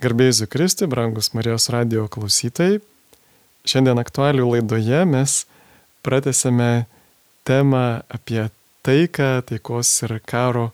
[0.00, 2.78] Garbėjus Kristi, brangus Marijos radio klausytojai.
[3.68, 5.34] Šiandien aktualių laidoje mes
[6.00, 6.86] pratęsėme
[7.44, 8.46] temą apie
[8.80, 10.70] taiką, taikos ir karo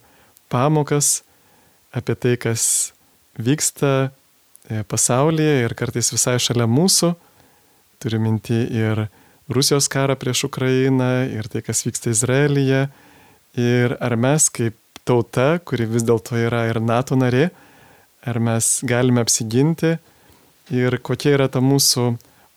[0.47, 1.25] pamokas,
[1.91, 2.63] apie tai, kas
[3.35, 7.11] vyksta e, pasaulyje ir kartais visai šalia mūsų.
[7.99, 9.09] Turiu minti ir
[9.51, 12.85] Rusijos karą prieš Ukrainą, ir tai, kas vyksta Izraelyje.
[13.59, 17.49] Ir ar mes kaip tauta, kuri vis dėlto yra ir NATO narė,
[18.27, 19.95] ar mes galime apsiginti
[20.73, 22.09] ir kokia yra ta mūsų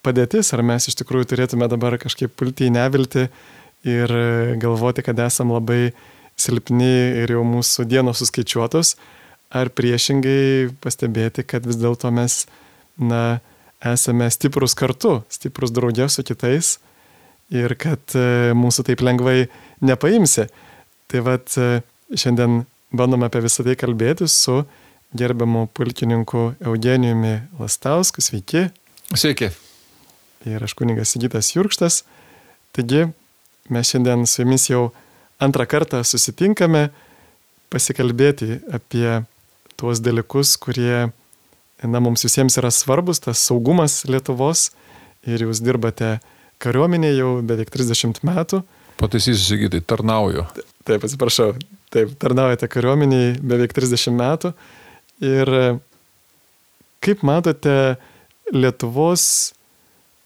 [0.05, 3.29] padėtis, ar mes iš tikrųjų turėtume dabar kažkaip pulti į nevilti
[3.87, 4.15] ir
[4.61, 5.93] galvoti, kad esam labai
[6.41, 8.97] silpni ir jau mūsų dienos suskaičiuotos,
[9.53, 12.45] ar priešingai pastebėti, kad vis dėlto mes,
[12.97, 13.41] na,
[13.81, 16.77] esame stiprus kartu, stiprus draugė su kitais
[17.51, 19.49] ir kad e, mūsų taip lengvai
[19.85, 20.47] nepaimsi.
[21.11, 21.81] Tai vad e,
[22.13, 24.61] šiandien bandome apie visą tai kalbėti su
[25.15, 28.21] gerbiamu pulkininku Eugenijumi Lastausku.
[28.21, 28.69] Sveiki.
[29.15, 29.51] Sveiki.
[30.47, 32.05] Ir aš kuningas Sigitas Jurkštas.
[32.73, 33.09] Taigi,
[33.69, 34.91] mes šiandien su jumis jau
[35.43, 36.89] antrą kartą susitinkame
[37.71, 39.23] pasikalbėti apie
[39.81, 41.11] tuos dalykus, kurie,
[41.83, 44.71] na, mums visiems yra svarbus, tas saugumas Lietuvos.
[45.29, 46.19] Ir jūs dirbate
[46.63, 48.63] kariuomenėje jau beveik 30 metų.
[49.01, 50.47] Pataisysiu, Sigitai, tarnauju.
[50.89, 51.55] Taip, atsiprašau.
[51.91, 54.55] Taip, tarnaujate kariuomeniai beveik 30 metų.
[55.21, 55.81] Ir
[57.05, 57.97] kaip matote
[58.51, 59.53] Lietuvos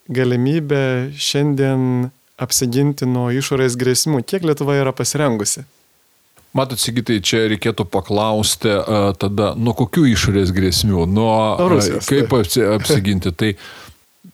[0.08, 4.22] galimybę šiandien apsiginti nuo išorės grėsmų?
[4.26, 5.64] Kiek Lietuva yra pasirengusi?
[6.54, 11.34] Matot, Sigitai, čia reikėtų paklausti uh, tada, nuo kokių išorės grėsmių, nuo
[11.72, 13.32] Rusijos, kaip apsi, apsiginti.
[13.34, 13.50] tai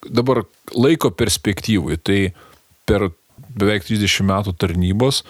[0.05, 0.43] dabar
[0.77, 2.35] laiko perspektyvui, tai
[2.85, 3.09] per
[3.57, 5.23] beveik 30 metų tarnybos,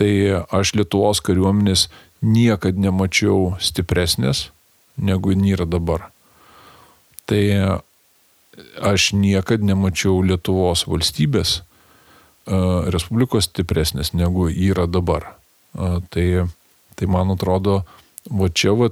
[0.00, 1.90] tai aš Lietuvos kariuomenės
[2.24, 4.46] niekad nemačiau stipresnės,
[4.96, 6.10] negu jin yra dabar.
[7.26, 7.42] Tai
[8.82, 15.34] aš niekad nemačiau Lietuvos valstybės uh, Respublikos stipresnės negu yra dabar.
[15.72, 16.44] Uh, tai,
[16.98, 17.82] tai man atrodo,
[18.28, 18.90] va čia va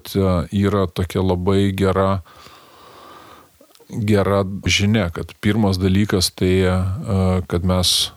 [0.50, 2.22] yra tokia labai gera,
[3.90, 6.64] gera žinia, kad pirmas dalykas tai,
[7.46, 8.10] kad mes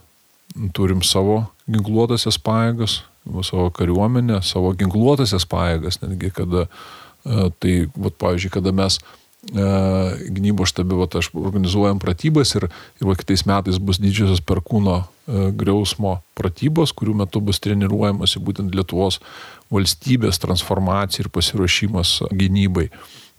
[0.74, 3.02] turim savo ginkluotasias pajėgas,
[3.46, 9.64] savo kariuomenę, savo ginkluotasias pajėgas, netgi kada uh, E, tai, vat, pavyzdžiui, kada mes e,
[10.34, 12.68] gynybos štabe, vat, aš organizuojam pratybas ir,
[13.00, 18.76] ir va, kitais metais bus didžiosios perkūno e, griausmo pratybos, kurių metu bus treniruojamasi būtent
[18.76, 19.20] Lietuvos
[19.72, 22.90] valstybės transformacija ir pasiruošimas gynybai.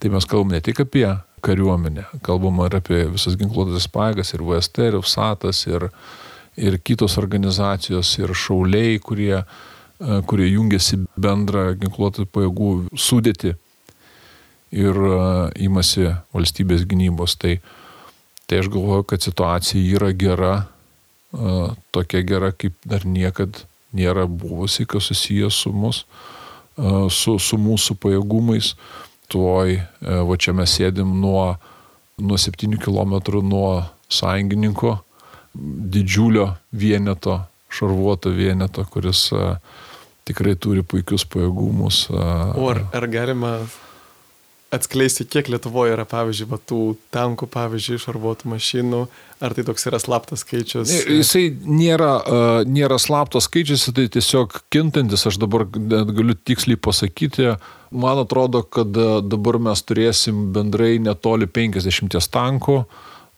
[0.01, 1.07] Tai mes kalbam ne tik apie
[1.45, 5.87] kariuomenę, kalbam ir apie visas ginkluotės pajėgas, ir VST, ir FSATas, ir,
[6.57, 9.43] ir kitos organizacijos, ir šauliai, kurie,
[10.25, 13.53] kurie jungiasi bendrą ginkluotės pajėgų sudėti
[14.75, 17.37] ir e, valstybės gynybos.
[17.39, 17.57] Tai,
[18.45, 20.53] tai aš galvoju, kad situacija yra gera,
[21.31, 21.55] e,
[21.95, 23.63] tokia gera, kaip dar niekad
[23.95, 28.75] nėra buvusi, kas susijęs su mus, e, su, su mūsų pajėgumais.
[29.25, 31.55] Tuoj, va čia mes sėdim nuo,
[32.21, 33.69] nuo 7 km nuo
[34.05, 34.91] sąjungininko,
[35.95, 37.39] didžiulio vieneto,
[37.73, 39.31] šarvuoto vieneto, kuris
[40.29, 42.03] tikrai turi puikius pajėgumus.
[42.13, 43.55] O ar, ar galima
[44.75, 46.81] atskleisti, kiek Lietuvoje yra, pavyzdžiui, va, tų
[47.15, 49.01] tankų, pavyzdžiui, šarvuotų mašinų,
[49.45, 50.91] ar tai toks yra slaptas skaičius?
[51.09, 57.55] Jisai nėra, uh, nėra slaptas skaičius, tai tiesiog kintantis, aš dabar galiu tiksliai pasakyti,
[57.95, 58.91] man atrodo, kad
[59.25, 62.81] dabar mes turėsim bendrai netoli 50 tankų,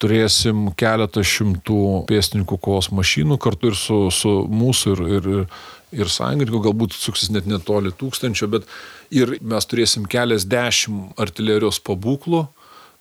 [0.02, 5.48] turėsim keletą šimtų pėstininkų kovos mašinų kartu ir su, su mūsų ir, ir, ir
[5.92, 8.68] sąjungininkų, galbūt suksis net netoli tūkstančio, bet
[9.14, 12.46] ir mes turėsim keliasdešimt artilerijos pabūklų,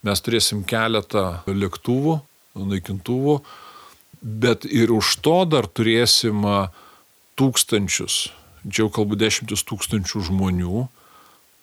[0.06, 2.20] mes turėsim keletą lėktuvų,
[2.56, 3.40] naikintuvų,
[4.22, 6.46] bet ir už to dar turėsim
[7.36, 8.28] tūkstančius,
[8.66, 10.86] čia jau kalbu dešimtis tūkstančių žmonių,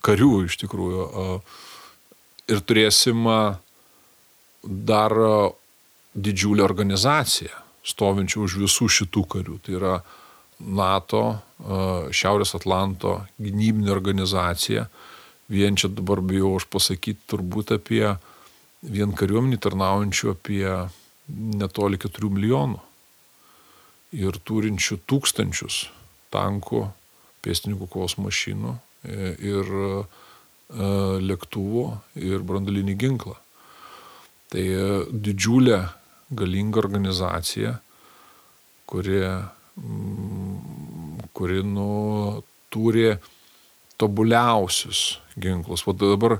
[0.03, 1.07] karių iš tikrųjų,
[2.51, 3.23] ir turėsim
[4.63, 5.15] dar
[6.13, 9.57] didžiulę organizaciją, stovinčią už visų šitų karių.
[9.63, 9.95] Tai yra
[10.63, 11.23] NATO,
[12.11, 14.87] Šiaurės Atlanto gynybinė organizacija.
[15.51, 18.05] Vien čia dabar bijau aš pasakyti turbūt apie
[18.83, 20.65] vien kariuomenį tarnaujančių apie
[21.29, 22.81] netoli 4 milijonų
[24.13, 25.87] ir turinčių tūkstančius
[26.33, 26.83] tankų,
[27.45, 29.89] pėstininkų kovos mašinų e, ir e,
[31.23, 31.85] lėktuvų
[32.21, 33.35] ir brandalinį ginklą.
[34.53, 35.81] Tai e, didžiulė
[36.33, 37.77] galinga organizacija,
[38.89, 39.19] kuri
[41.33, 43.17] kuri nu, turi
[43.97, 45.85] tobuliausius ginklus.
[45.87, 46.39] O dabar,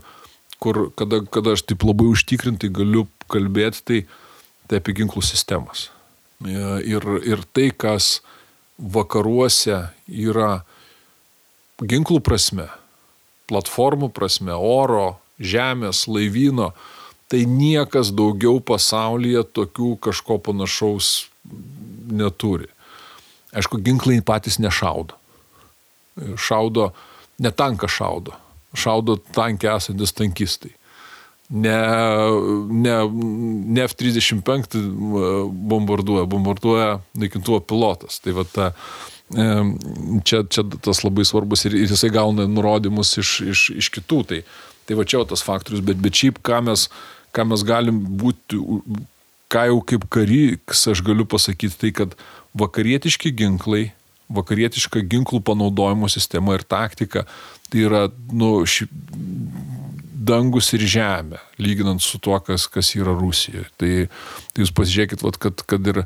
[0.59, 3.99] kur, kada, kada aš taip labai užtikrintai galiu kalbėti, tai,
[4.67, 5.89] tai apie ginklų sistemas.
[6.43, 8.21] Ir, ir tai, kas
[8.77, 10.63] vakaruose yra
[11.81, 12.67] ginklų prasme,
[13.49, 16.71] platformų prasme, oro, žemės, laivyno,
[17.31, 21.29] tai niekas daugiau pasaulyje tokių kažko panašaus
[22.13, 22.69] neturi.
[23.53, 25.17] Aišku, ginklai patys nešaudo.
[26.37, 26.91] Šaudo,
[27.41, 28.35] ne tanką šaudo,
[28.77, 30.73] šaudo tankė esantis tankistai.
[31.53, 31.77] Ne,
[32.71, 32.93] ne,
[33.75, 34.79] ne F-35
[35.69, 38.17] bombarduoja, bombarduoja naikintuvo pilotas.
[38.23, 38.69] Tai va ta,
[40.25, 44.21] čia, čia tas labai svarbus ir, ir jisai gauna nurodymus iš, iš, iš kitų.
[44.31, 44.39] Tai,
[44.87, 46.87] tai va čia tas faktorius, bet, bet šiaip ką mes,
[47.35, 48.57] ką mes galim būti,
[49.53, 52.17] ką jau kaip karys aš galiu pasakyti, tai kad
[52.57, 53.87] vakarietiški ginklai,
[54.33, 57.25] vakarietiška ginklų panaudojimo sistema ir taktika,
[57.69, 58.87] tai yra nu, ši,
[60.23, 63.67] dangus ir žemė, lyginant su tuo, kas, kas yra Rusijoje.
[63.79, 63.91] Tai,
[64.53, 66.03] tai jūs pasižiūrėkit, vat, kad, kad ir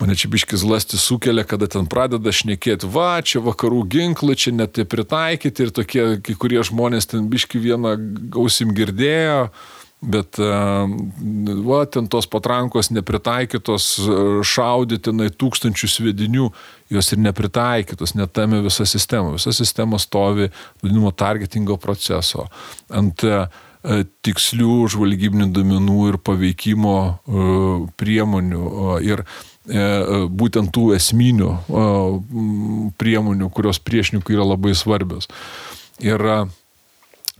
[0.00, 4.74] mane čia biškis lasti sukelia, kada ten pradeda šnekėti, va, čia vakarų ginklai, čia net
[4.78, 7.96] tie pritaikyti ir tokie, kai kurie žmonės ten biški vieną
[8.34, 9.48] gausim girdėjo.
[10.04, 10.36] Bet,
[11.64, 13.84] va, ten tos patrankos nepritaikytos
[14.44, 16.48] šaudytinai tūkstančių svedinių,
[16.92, 19.32] jos ir nepritaikytos, netame visa sistema.
[19.38, 20.50] Visa sistema stovi,
[20.82, 22.50] vadinamo, targetingo proceso
[22.92, 23.24] ant
[24.24, 26.98] tikslių žvalgybinių domenų ir paveikimo
[28.00, 28.66] priemonių.
[29.08, 29.24] Ir
[30.36, 31.54] būtent tų esminių
[33.00, 35.30] priemonių, kurios priešininkui yra labai svarbios.
[36.04, 36.63] Ir E,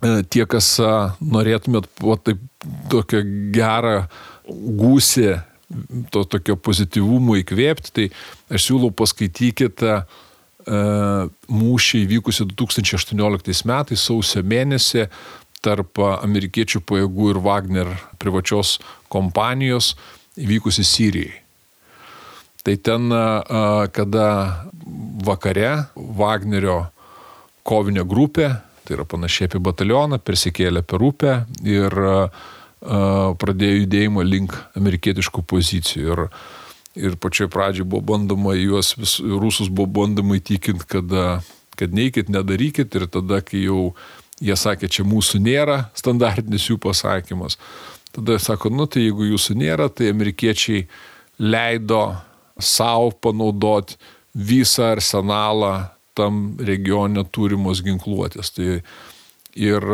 [0.03, 0.75] tie, kas
[1.21, 2.41] norėtumėt po taip
[2.93, 3.23] tokią
[3.55, 4.07] gerą
[4.49, 5.31] gūsį,
[6.13, 8.09] to tokio pozityvumo įkvėpti, tai
[8.53, 10.03] aš siūlau paskaitykite
[10.65, 15.09] mūšį įvykusi 2018 metais sausio mėnesį
[15.65, 17.91] tarp amerikiečių pajėgų ir Wagner
[18.21, 18.79] privačios
[19.13, 19.95] kompanijos
[20.41, 21.41] įvykusi Sirijai.
[22.65, 23.13] Tai ten,
[23.93, 24.29] kada
[25.25, 26.87] vakare Wagnerio
[27.65, 31.97] kovinė grupė tai yra panašiai apie batalioną, persikėlė per upę ir
[33.41, 36.05] pradėjo judėjimą link amerikietiškų pozicijų.
[36.13, 36.25] Ir,
[37.09, 41.17] ir pačioj pradžioj buvo bandoma juos, vis, rusus buvo bandoma įtikinti, kad,
[41.79, 43.95] kad neikit, nedarykit ir tada, kai jau
[44.45, 47.57] jie sakė, čia mūsų nėra, standartinis jų pasakymas.
[48.15, 50.85] Tada sako, nu tai jeigu jūsų nėra, tai amerikiečiai
[51.41, 52.13] leido
[52.61, 53.97] savo panaudoti
[54.35, 58.55] visą arsenalą tam regione turimos ginkluotės.
[58.57, 58.69] Tai
[59.55, 59.85] ir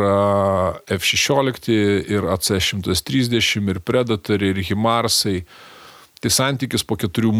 [0.89, 1.69] F-16,
[2.09, 5.45] ir AC-130, ir Predator, ir Himarsai.
[6.21, 7.31] Tai santykis po keturių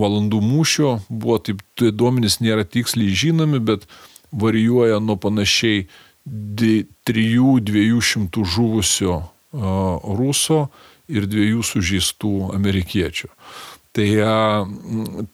[0.00, 3.86] valandų mūšio buvo, taip, tai duomenys nėra tiksliai žinomi, bet
[4.34, 5.86] varijuoja nuo panašiai
[6.26, 9.20] 3-200 žuvusio
[9.54, 10.68] ruso
[11.06, 13.28] ir dviejų sužeistų amerikiečių.
[13.94, 14.08] Tai,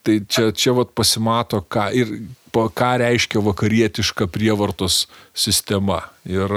[0.05, 6.01] tai čia, čia vat pasimato, ką ir ką reiškia vakarietiška prievartos sistema.
[6.25, 6.51] Ir,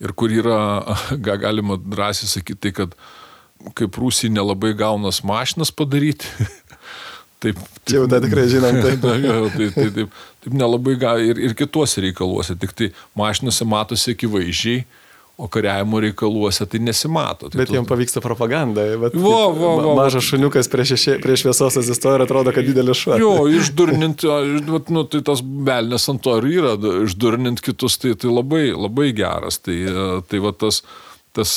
[0.00, 0.60] ir kur yra,
[1.24, 2.96] ką galima drąsiai sakyti, tai kad
[3.78, 6.28] kaip Rusija nelabai gaunas mašinas padaryti.
[7.38, 7.54] Taip,
[7.86, 8.80] taip, jau tai tikrai žinom.
[8.82, 12.88] Taip, taip, taip, taip, taip, taip nelabai gal ir, ir kituose reikaluose, tik tai
[13.18, 14.80] mašinose matosi akivaizdžiai,
[15.38, 17.46] O kariavimo reikaluose tai nesimato.
[17.46, 17.74] Tai bet tu...
[17.76, 18.82] jam pavyksta propaganda.
[18.98, 22.98] Bet vo, vo, vo, mažas šuniukas prie, šešė, prie šviesos atsistoja ir atrodo, kad didelis
[22.98, 23.14] šuo.
[23.22, 24.24] Jo, išdurnint,
[24.66, 26.74] nu, tai tas belnes ant to ir yra,
[27.06, 29.60] išdurnint kitus, tai, tai labai, labai geras.
[29.62, 29.78] Tai,
[30.26, 30.82] tai va tas,
[31.38, 31.54] tas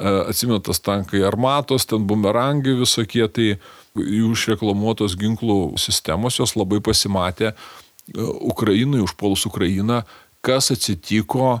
[0.00, 3.48] atsimenu, tas tankai armatos, ten bumerangai visokie, tai
[3.92, 7.52] jų išreklamuotos ginklų sistemos jos labai pasimatė
[8.16, 10.02] Ukrainai, užpuolus Ukrainą,
[10.40, 11.60] kas atsitiko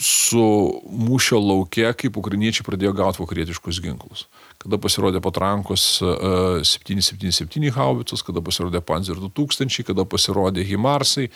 [0.00, 0.42] su
[0.88, 4.24] mūšio laukia, kaip ukrainiečiai pradėjo gauti vakarietiškus ginklus.
[4.62, 11.28] Kada pasirodė patrankos 777 e, haubicos, kada pasirodė Panzer 2000, kada pasirodė Himarsai,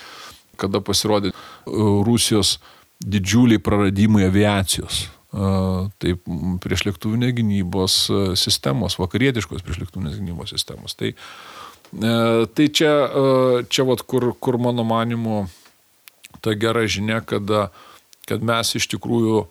[0.57, 1.35] kada pasirodė e,
[2.07, 2.57] Rusijos
[3.05, 5.03] didžiuliai praradimai aviacijos.
[5.05, 5.51] E,
[6.01, 6.25] taip,
[6.65, 7.99] priešlėktuvinė gynybos
[8.41, 10.97] sistemos, vakarietiškos priešlėktuvinės gynybos sistemos.
[10.97, 11.13] Tai,
[12.57, 12.95] tai čia,
[13.71, 15.45] čia vat, kur, kur mano manimu
[16.43, 17.85] ta gera žinia, kada uh,
[18.27, 19.45] kad mes iš tikrųjų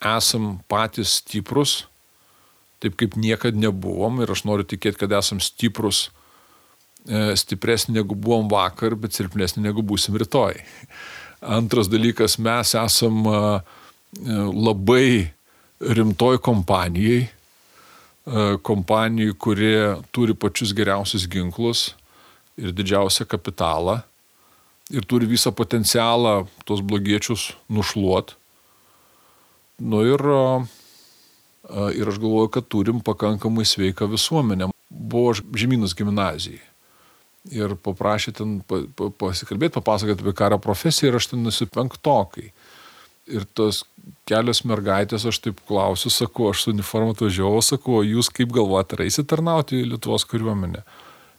[0.00, 1.84] esam patys stiprus,
[2.80, 6.08] taip kaip niekad nebuvom ir aš noriu tikėti, kad esam stiprus,
[7.04, 10.60] e, stipresni negu buvom vakar, bet silpnesni negu būsim rytoj.
[11.40, 13.40] Antras dalykas, mes esam e,
[14.52, 15.30] labai
[15.80, 17.30] rimtoj kompanijai, e,
[18.64, 19.72] kompanijai, kuri
[20.12, 21.90] turi pačius geriausius ginklus
[22.60, 24.00] ir didžiausią kapitalą
[24.90, 28.34] ir turi visą potencialą tos blogiečius nušluot.
[29.80, 30.24] Nu ir,
[31.96, 34.70] ir aš galvoju, kad turim pakankamai sveiką visuomenę.
[34.90, 36.60] Buvo žemynus gimnazijai.
[37.48, 42.50] Ir paprašė ten pasikalbėti, papasakoti apie karo profesiją ir aš ten nusipenktokai.
[43.30, 43.84] Ir tos
[44.28, 49.04] kelios mergaitės, aš taip klausiu, sakau, aš su uniformu atvažiavau, sakau, jūs kaip galvojate, ar
[49.06, 50.82] eisit tarnauti į Lietuvos kariuomenę?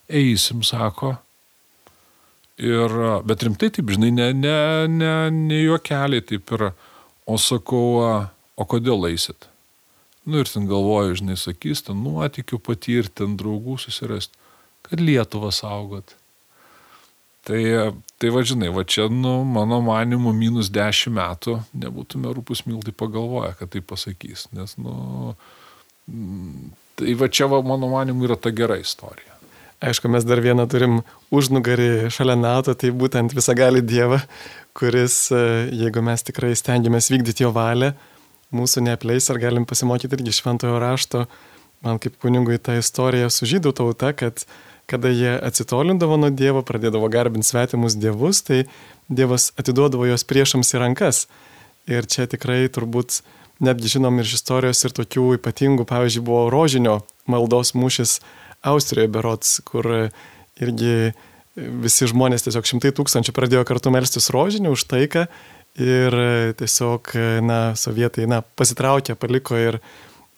[0.10, 1.18] Eisim, sako.
[2.62, 2.94] Ir,
[3.26, 6.74] bet rimtai taip, žinai, ne, ne, ne, ne juokeliai taip yra.
[7.26, 8.02] O sakau,
[8.58, 9.48] o kodėl eisit?
[10.30, 14.38] Nu ir ten galvoju, žinai, sakys, ten nuotikių patirti, ten draugų susirasti,
[14.86, 16.14] kad Lietuvą saugot.
[17.48, 17.62] Tai,
[18.22, 23.56] tai va, žinai, va čia, nu, mano manimu, minus dešimt metų nebūtume rūpus miltai pagalvoję,
[23.58, 24.46] kad tai pasakys.
[24.54, 25.34] Nes, nu,
[27.02, 29.41] tai va čia, va, mano manimu, yra ta gera istorija.
[29.82, 31.00] Aišku, mes dar vieną turim
[31.34, 34.20] užnugarį šalia NATO, tai būtent visagali Dievą,
[34.78, 35.40] kuris, e,
[35.74, 37.96] jeigu mes tikrai stengiamės vykdyti jo valią,
[38.54, 41.26] mūsų neapleis ar galim pasimokyti irgi šventojo rašto.
[41.82, 44.46] Man kaip kuningui ta istorija su žydų tauta, kad
[44.92, 48.66] kada jie atsitolindavo nuo Dievo, pradėdavo garbinti svetimus dievus, tai
[49.10, 51.26] Dievas atiduodavo juos priešams į rankas.
[51.90, 53.24] Ir čia tikrai turbūt
[53.64, 58.20] netgi žinom ir iš istorijos ir tokių ypatingų, pavyzdžiui, buvo rožinio maldos mūšis
[58.62, 59.88] Austrijoje berots, kur
[60.62, 61.14] irgi
[61.56, 65.26] visi žmonės, tiesiog šimtai tūkstančių pradėjo kartu melstis rožinį už taiką
[65.82, 66.18] ir
[66.60, 67.14] tiesiog,
[67.48, 69.80] na, sovietai, na, pasitraukė, paliko ir,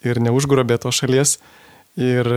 [0.06, 1.38] ir neužgrobė to šalies.
[1.98, 2.30] Ir,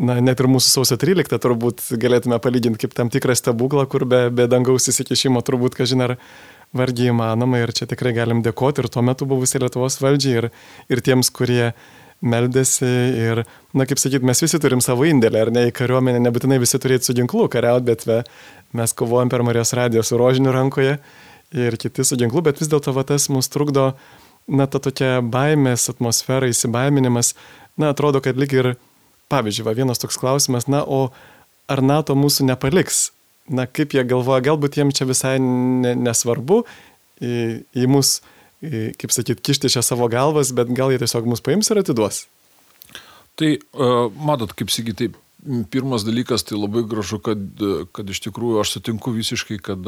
[0.00, 4.28] na, net ir mūsų sausio 13 turbūt galėtume palyginti kaip tam tikrą stebuklą, kur be,
[4.32, 6.16] be dangaus įsikišimo turbūt, kažin ar
[6.76, 10.50] vargiai įmanoma ir čia tikrai galim dėkoti ir tuo metu buvusiai Lietuvos valdžiai ir,
[10.92, 11.72] ir tiems, kurie
[12.24, 13.42] meldėsi ir,
[13.76, 17.10] na, kaip sakyt, mes visi turim savo indėlį, ar ne, į kariuomenę nebūtinai visi turėtų
[17.10, 18.22] su ginklu kariauti, bet ve,
[18.76, 20.96] mes kovojam per Marijos radiją su rožiniu rankoje
[21.54, 23.92] ir kiti su ginklu, bet vis dėlto tas mus trukdo,
[24.48, 27.34] na, ta tokia baimės atmosfera, įsibaiminimas,
[27.78, 28.72] na, atrodo, kad lyg ir,
[29.30, 31.12] pavyzdžiui, va vienas toks klausimas, na, o
[31.70, 33.12] ar NATO mūsų nepaliks?
[33.48, 36.64] Na, kaip jie galvoja, galbūt jiems čia visai nesvarbu
[37.24, 37.36] į,
[37.78, 41.82] į mūsų kaip sakyt, kišti čia savo galvas, bet gal jie tiesiog mus paims ir
[41.82, 42.24] atiduos.
[43.38, 45.12] Tai, uh, matot, kaip sakyti,
[45.70, 47.38] pirmas dalykas, tai labai gražu, kad,
[47.94, 49.86] kad iš tikrųjų aš sutinku visiškai, kad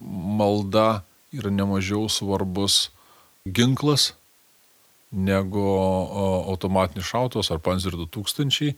[0.00, 2.90] malda yra nemažiau svarbus
[3.44, 4.12] ginklas
[5.14, 5.62] negu
[6.50, 8.74] automatinis šautos ar Panzer 2000.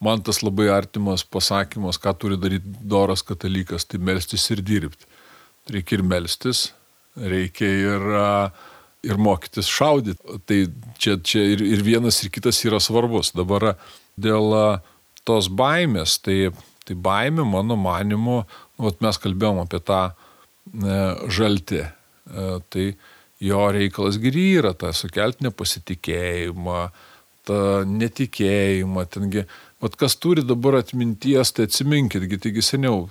[0.00, 5.08] Man tas labai artimas pasakymas, ką turi daryti doras katalikas, tai melstis ir dirbti.
[5.70, 6.70] Reikia ir melstis,
[7.16, 8.06] reikia ir,
[9.06, 10.38] ir mokytis šaudyti.
[10.46, 10.60] Tai
[11.00, 13.32] čia, čia ir, ir vienas, ir kitas yra svarbus.
[13.36, 13.74] Dabar
[14.20, 14.54] dėl
[15.28, 16.50] tos baimės, tai,
[16.86, 18.42] tai baimė, mano manimu,
[18.80, 20.98] nu, mes kalbėjom apie tą e,
[21.30, 21.84] žaltį.
[21.84, 22.86] E, tai
[23.40, 26.80] jo reikalas giri yra ta sukelti nepasitikėjimą,
[27.48, 29.06] tą netikėjimą.
[29.12, 29.46] Tengi,
[29.80, 33.06] vat kas turi dabar atminties, tai atsiminkit, taigi seniau,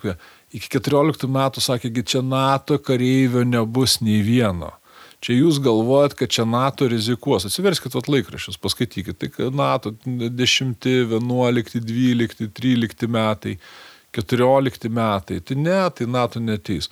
[0.54, 4.76] iki 14 metų sakė, kad čia NATO kareivio nebus nei vieno.
[5.20, 7.44] Čia jūs galvojat, kad čia NATO rizikuos.
[7.48, 9.20] Atsiverskit vat laikrašius, paskaitykit.
[9.20, 10.78] Tai NATO 10,
[11.12, 13.58] 11, 12, 13 metai,
[14.16, 15.42] 14 metai.
[15.44, 16.88] Tai ne, tai NATO neteis.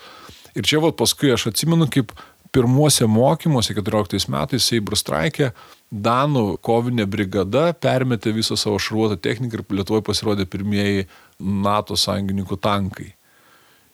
[0.60, 2.12] Ir čia vat paskui aš atsimenu, kaip
[2.58, 5.52] pirmuose mokymuose 14 metais Seibro straikė
[5.88, 11.06] Danų kovinė brigada permetė visą savo šarvuotą techniką ir Lietuvoje pasirodė pirmieji
[11.40, 13.14] NATO sąjungininkų tankai.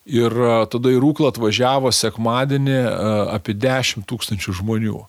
[0.09, 0.33] Ir
[0.73, 2.79] tada į Rūklą atvažiavo sekmadienį
[3.35, 5.03] apie 10 tūkstančių žmonių.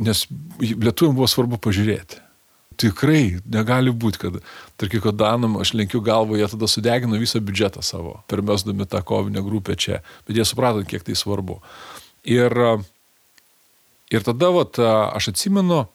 [0.00, 0.24] Nes
[0.64, 2.22] lietuviam buvo svarbu pažiūrėti.
[2.80, 4.38] Tikrai negali būti, kad,
[4.80, 9.44] tarkim, kad Danam, aš lenkiu galvą, jie tada sudegino visą biudžetą savo, permesdami tą kovinę
[9.44, 10.00] grupę čia.
[10.24, 11.60] Bet jie suprato, kiek tai svarbu.
[12.28, 12.52] Ir,
[14.12, 15.86] ir tada, vat, aš atsimenu,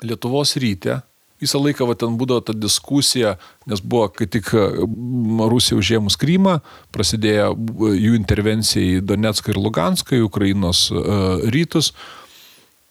[0.00, 1.02] Lietuvos ryte
[1.40, 3.34] visą laiką va, ten būdavo ta diskusija,
[3.70, 6.58] nes buvo, kai tik Rusija užėmus Krymą,
[6.94, 7.54] prasidėjo
[7.96, 11.94] jų intervencija į Donetską ir Luganską, į Ukrainos uh, rytus.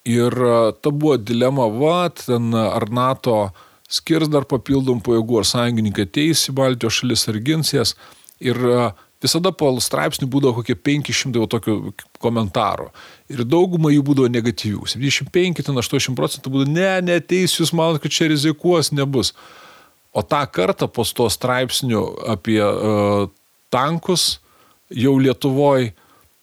[0.08, 3.52] Ir uh, ta buvo dilema, va, ten ar NATO
[3.90, 7.94] skirs dar papildom pajėgų, ar sąjungininkai ateis į Baltijos šalis ar gins jas.
[8.42, 11.76] Ir uh, visada po straipsnių būdavo kokie 500 tokių
[12.22, 12.90] komentarų.
[13.32, 14.86] Ir dauguma jų būdavo negatyvių.
[14.94, 19.34] 75-80 procentų būdavo, ne, neteis, jūs manot, kad čia rizikuos, nebus.
[20.12, 22.00] O tą kartą po to straipsnių
[22.32, 23.28] apie uh,
[23.70, 24.40] tankus
[24.90, 25.92] jau Lietuvoje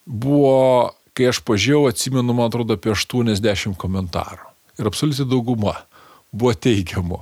[0.08, 4.46] buvo, kai aš pažiūrėjau, atsimenu, man atrodo, apie 80 komentarų.
[4.78, 5.76] Ir absoliučiai dauguma
[6.32, 7.20] buvo teigiamų.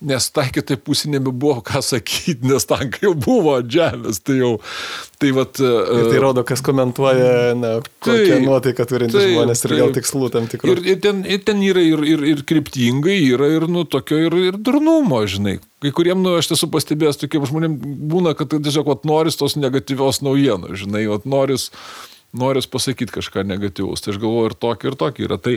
[0.00, 4.20] Nes tai kitai pusė nebebuvo ką sakyti, nes tankai jau buvo ant žemės.
[4.24, 4.52] Tai jau,
[5.20, 5.60] tai vat.
[5.60, 9.94] Ir tai rodo, kas komentuoja, na, kokią tai, nuotaiką turintys tai, žmonės ir tai, gal
[9.98, 10.72] tikslų tam tikrų.
[10.72, 14.38] Ir, ir, ten, ir ten yra ir, ir, ir kryptingai, yra ir, nu, tokio ir,
[14.50, 15.58] ir durnumo, žinai.
[15.84, 17.76] Kai kuriem, nu, aš esu pastebėjęs, tokiem žmonėm
[18.10, 21.70] būna, kad tiesiog, vat, noris tos negatyvios naujienos, žinai, vat, noris,
[22.36, 24.04] noris pasakyti kažką negatyvaus.
[24.04, 25.40] Tai aš galvoju, ir tokį, ir tokį yra.
[25.40, 25.56] Tai,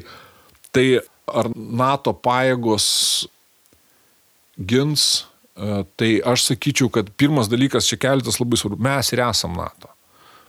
[0.75, 0.87] tai
[1.31, 2.87] ar NATO pajėgos
[4.57, 8.81] gins, e, tai aš sakyčiau, kad pirmas dalykas čia keletas labai svarbu.
[8.83, 9.89] Mes ir esam NATO.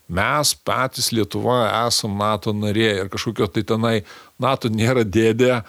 [0.08, 3.94] Mes patys Lietuva esam NATO narė ir kažkokio tai tenai
[4.40, 5.62] NATO nėra dėdė e,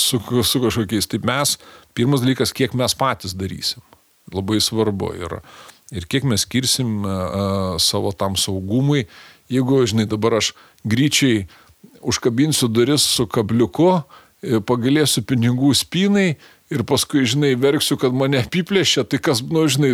[0.00, 1.08] su, su kažkokiais.
[1.10, 1.58] Tai mes,
[1.96, 3.84] pirmas dalykas, kiek mes patys darysim.
[4.32, 5.12] Labai svarbu.
[5.20, 5.36] Ir,
[5.92, 9.08] ir kiek mes skirsim uh, savo tam saugumui.
[9.50, 10.52] Jeigu, žinai, dabar aš
[10.86, 11.48] gryčiai
[12.00, 13.88] užkabinsiu duris su kabliuku,
[14.64, 16.38] pagalėsiu pinigų spynai
[16.70, 19.90] ir paskui, žinai, verksiu, kad mane apiplėšė, tai kas, nu, žinai,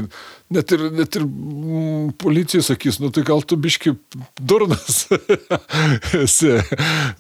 [0.53, 3.95] net ir, net ir mm, policija sakys, nu, tai gal tu biški
[4.37, 5.07] durnas
[6.25, 6.53] esi,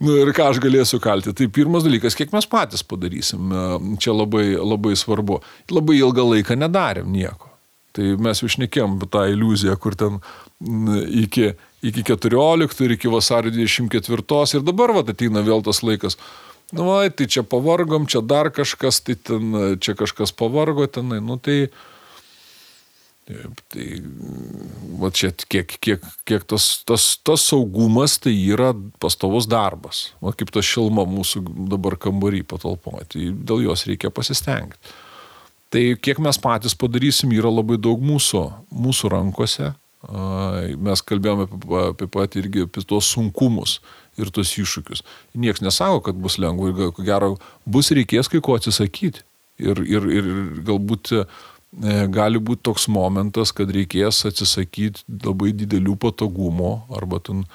[0.05, 1.33] nu, ir ką aš galėsiu kalti.
[1.37, 3.67] Tai pirmas dalykas, kiek mes patys padarysim, e,
[4.03, 5.41] čia labai, labai svarbu.
[5.73, 7.53] Labai ilgą laiką nedarėm nieko.
[7.97, 10.19] Tai mes jau šnekėm tą iliuziją, kur ten
[11.17, 16.21] iki, iki 14 ir iki vasario 24 ir dabar, va, ateina vėl tas laikas
[16.71, 21.39] nu, vai, tai čia pavargom, čia dar kažkas, tai ten, čia kažkas pavargo tenai, nu
[21.39, 21.69] tai,
[23.71, 23.87] tai,
[24.99, 30.51] va čia kiek, kiek, kiek tas, tas, tas saugumas tai yra pastovus darbas, va kaip
[30.55, 34.97] ta šilma mūsų dabar kambarį patalpoje, tai dėl jos reikia pasistengti.
[35.71, 39.73] Tai kiek mes patys padarysim, yra labai daug mūsų, mūsų rankose.
[40.07, 43.81] Mes kalbėjome apie, apie pat irgi apie tuos sunkumus
[44.21, 45.05] ir tos iššūkius.
[45.37, 49.25] Niekas nesako, kad bus lengva ir ko gero bus reikės kai ko atsisakyti.
[49.63, 50.27] Ir, ir, ir
[50.67, 51.23] galbūt e,
[52.13, 57.47] gali būti toks momentas, kad reikės atsisakyti labai didelių patogumo arba ten,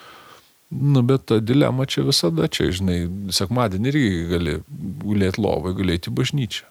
[0.71, 3.03] nu bet ta dilema čia visada, čia, žinai,
[3.37, 4.57] sekmadienį irgi gali
[5.03, 6.65] gulėti lovai, galėti į bažnyčią.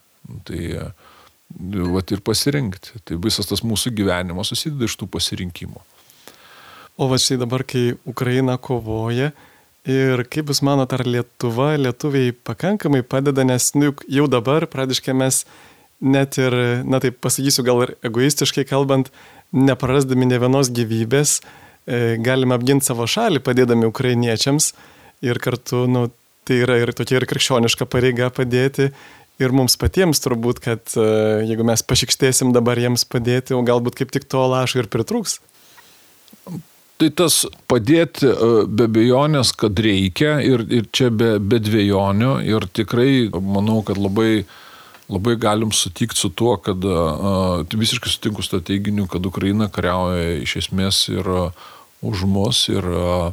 [0.50, 0.90] Tai e,
[1.94, 3.00] vat ir pasirinkti.
[3.04, 5.82] Tai visas tas mūsų gyvenimas susideda iš tų pasirinkimų.
[7.00, 9.30] O va štai dabar, kai Ukraina kovoja,
[9.88, 15.46] Ir kaip Jūs manote, ar Lietuva, lietuviai pakankamai padeda, nes nu, jau dabar pradiškai mes
[16.00, 16.52] net ir,
[16.84, 19.08] na taip pasakysiu, gal ir egoistiškai kalbant,
[19.56, 21.38] neprarasdami ne vienos gyvybės,
[21.88, 24.74] e, galime apginti savo šalį, padėdami ukrainiečiams.
[25.24, 26.08] Ir kartu, nu,
[26.44, 28.90] tai yra ir tokia ir krikščioniška pareiga padėti.
[29.40, 31.04] Ir mums patiems turbūt, kad e,
[31.48, 35.38] jeigu mes pašikštėsim dabar jiems padėti, o galbūt kaip tik to lašo ir pritrūks.
[37.00, 42.66] Tai tas padėti e, be bejonės, kad reikia ir, ir čia be, be dviejonių ir
[42.76, 44.44] tikrai manau, kad labai,
[45.08, 50.42] labai galim sutikti su tuo, kad uh, visiškai sutinku su to teiginiu, kad Ukraina kariauja
[50.42, 51.64] iš esmės ir uh,
[52.04, 52.66] už mus.
[52.68, 53.32] Ir, uh,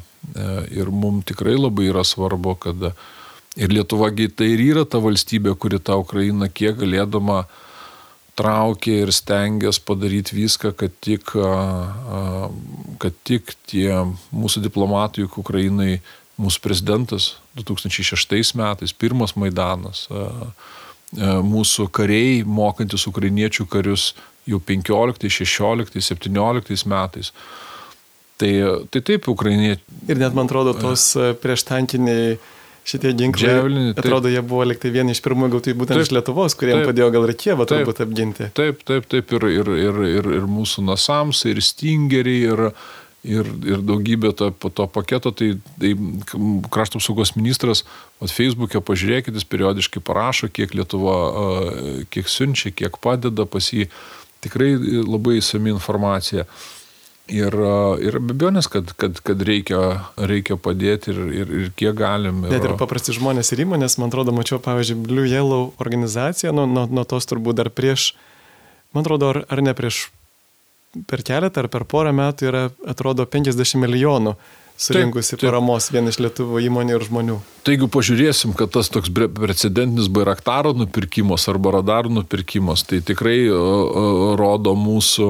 [0.72, 2.90] ir mums tikrai labai yra svarbu, kad
[3.60, 7.64] ir Lietuvagi tai ir yra ta valstybė, kuri tą Ukrainą kiek galėdama uh,
[8.38, 11.34] traukė ir stengiasi padaryti viską, kad tik,
[13.02, 13.90] kad tik tie
[14.36, 15.98] mūsų diplomatai, juk Ukrainai,
[16.38, 20.06] mūsų prezidentas 2006 metais, pirmas Maidanas,
[21.18, 24.12] mūsų kariai, mokantis ukrainiečių karius
[24.48, 27.32] jau 15, 16, 17 metais.
[28.38, 28.52] Tai,
[28.94, 29.82] tai taip, ukrainiečiai.
[30.12, 31.10] Ir net man atrodo, tos
[31.42, 32.38] prieštankiniai
[32.88, 33.50] šitie ginklai.
[33.52, 37.10] Džiavlinį, atrodo, jie buvo liktai vieni iš pirmųjų gautų būtent taip, iš Lietuvos, kuriems padėjo
[37.16, 38.48] gal ir Kievą turbūt apginti.
[38.58, 42.64] Taip, taip, taip, ir, ir, ir, ir, ir mūsų Nasams, ir Stingeriai, ir,
[43.28, 45.94] ir, ir daugybė to, to paketo, tai, tai
[46.72, 47.84] krašto apsaugos ministras,
[48.24, 51.18] at Facebook'e pažiūrėkit, jis periodiškai parašo, kiek Lietuva,
[52.14, 53.90] kiek siunčia, kiek padeda pas jį.
[54.38, 56.44] Tikrai labai įsami informacija.
[57.28, 57.56] Ir,
[58.00, 59.80] ir be abejonės, kad, kad, kad reikia,
[60.16, 62.46] reikia padėti ir, ir, ir kiek galim.
[62.46, 62.54] Ir...
[62.56, 66.86] Net ir paprasti žmonės ir įmonės, man atrodo, mačiau, pavyzdžiui, Blue Yellow organizacija, nuo, nuo,
[66.88, 68.14] nuo tos turbūt dar prieš,
[68.96, 70.06] man atrodo, ar, ar ne prieš,
[71.12, 74.38] per keletą ar per porą metų yra, atrodo, 50 milijonų
[74.78, 75.50] surinkusi taip, taip.
[75.50, 77.38] paramos vien iš lietuvų įmonių ir žmonių.
[77.66, 83.40] Tai jeigu pažiūrėsim, kad tas toks precedentinis bairaktaro nupirkimas arba radarų nupirkimas, tai tikrai
[84.40, 85.30] rodo mūsų,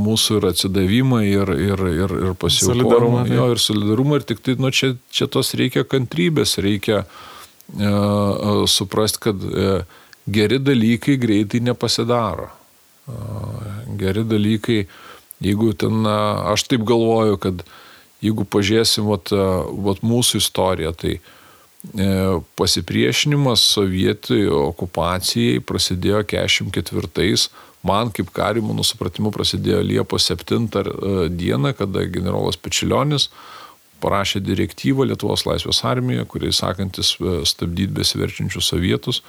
[0.00, 3.22] mūsų ir atsidavimą ir, ir, ir, ir pasiūlymą.
[3.30, 4.18] Jo, ir solidarumą.
[4.18, 10.58] Ir tik tai, nu, čia, čia tos reikia kantrybės, reikia uh, suprasti, kad uh, geri
[10.58, 12.50] dalykai greitai nepasidaro.
[13.06, 14.82] Uh, geri dalykai,
[15.44, 17.80] jeigu ten, uh, aš taip galvoju, kad uh,
[18.24, 19.32] jeigu pažiūrėsim vat,
[19.86, 21.18] vat mūsų istoriją, tai
[22.56, 27.28] pasipriešinimas sovietų okupacijai prasidėjo 44
[27.84, 30.70] man kaip karimo nusupratimu prasidėjo Liepos 7
[31.36, 33.28] dieną, kada generolas Pečilionis
[34.04, 37.14] parašė direktyvą Lietuvos laisvės armijoje, kuriai sakantis
[37.48, 39.22] stabdyti besiverčiančius sovietus.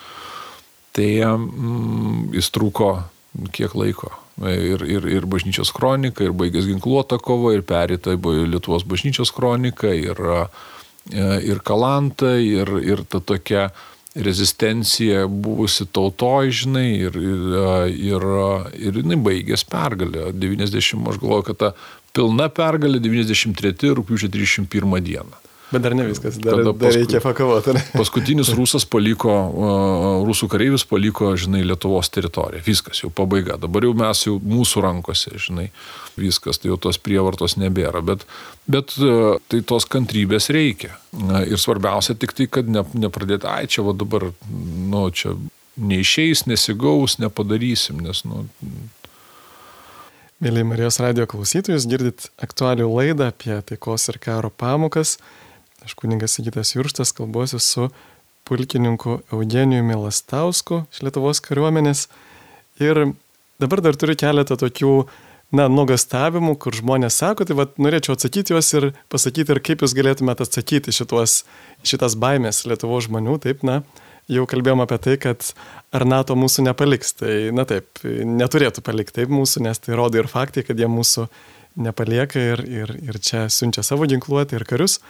[0.95, 2.89] Tai mm, jis truko
[3.55, 4.11] kiek laiko.
[4.35, 10.19] Ir, ir, ir bažnyčios kronika, ir baigęs ginkluotą kovą, ir perėta Lietuvos bažnyčios kronika, ir,
[11.15, 13.69] ir kalanta, ir, ir ta tokia
[14.15, 17.55] rezistencija buvusi tautoj, žinai, ir, ir,
[17.95, 18.27] ir,
[18.89, 20.29] ir jinai baigės pergalę.
[20.35, 21.71] 90, aš galvoju, kad ta
[22.15, 25.44] pilna pergalė 93 rūpiučio 31 dieną.
[25.71, 27.73] Bet dar ne viskas, dar, Tada dar reikia pakovoti.
[27.99, 29.33] Paskutinis rusas paliko,
[30.27, 32.61] rusų kareivis paliko, žinai, Lietuvos teritoriją.
[32.67, 33.57] Viskas, jau pabaiga.
[33.61, 35.71] Dabar jau mes jau mūsų rankose, žinai,
[36.21, 38.03] viskas, tai jau tos prievartos nebėra.
[38.05, 38.27] Bet,
[38.69, 38.93] bet
[39.49, 40.93] tai tos kantrybės reikia.
[41.49, 45.33] Ir svarbiausia tik tai, kad ne, nepradėti, ai čia va dabar, nu, čia
[45.81, 48.45] neišeis, nesigaus, nepadarysim, nes, nu,
[50.43, 55.15] Mėly Marijos radio klausytojus, girdit aktualių laidą apie taikos ir karo pamokas.
[55.85, 57.89] Aš kuningas Sigitas Jurštas kalbuosiu su
[58.45, 62.07] pulkininku Eugenijumi Lastausku iš Lietuvos kariuomenės.
[62.81, 63.11] Ir
[63.61, 64.95] dabar dar turiu keletą tokių,
[65.55, 69.93] na, nuogastavimų, kur žmonės sako, tai vad norėčiau atsakyti juos ir pasakyti, ir kaip jūs
[69.97, 71.43] galėtumėte atsakyti šitos,
[71.85, 73.83] šitas baimės Lietuvos žmonių, taip, na,
[74.31, 75.51] jau kalbėjom apie tai, kad
[75.95, 77.13] ar NATO mūsų nepaliks.
[77.21, 81.29] Tai, na taip, neturėtų palikti taip mūsų, nes tai rodo ir faktai, kad jie mūsų
[81.85, 85.01] nepalieka ir, ir, ir čia siunčia savo ginkluotę ir karius.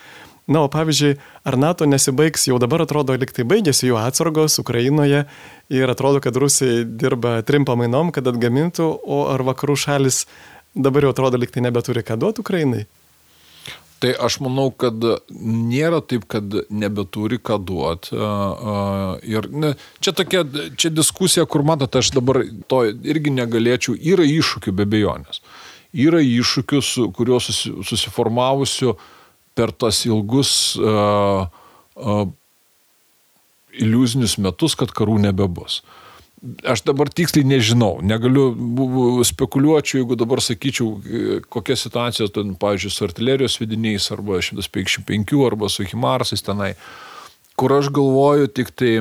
[0.48, 5.24] Na, o pavyzdžiui, ar NATO nesibaigs, jau dabar atrodo, liktai baigėsi jų atsargos Ukrainoje
[5.74, 10.28] ir atrodo, kad Rusai dirba trim pamainom, kad atgamintų, o ar vakarų šalis
[10.78, 12.84] dabar jau atrodo, liktai nebeturi ką duoti Ukrainai?
[14.04, 15.02] Tai aš manau, kad
[15.34, 18.14] nėra taip, kad nebeturi ką duoti.
[19.26, 20.44] Ir ne, čia tokia,
[20.78, 25.42] čia diskusija, kur matote, aš dabar to irgi negalėčiau, yra iššūkių be bejonės.
[25.96, 27.50] Yra iššūkių, kuriuos
[27.88, 29.12] susiformavusių uh,
[29.56, 31.48] per tas ilgus uh,
[31.96, 32.26] uh,
[33.80, 35.82] iliuzinius metus, kad karų nebebus.
[36.68, 40.92] Aš dabar tiksliai nežinau, negaliu spekuliuočiau, jeigu dabar sakyčiau,
[41.50, 46.74] kokia situacija, ten, pavyzdžiui, su artilerijos vidiniais arba 155 arba su Himarsais tenai,
[47.58, 48.94] kur aš galvoju tik tai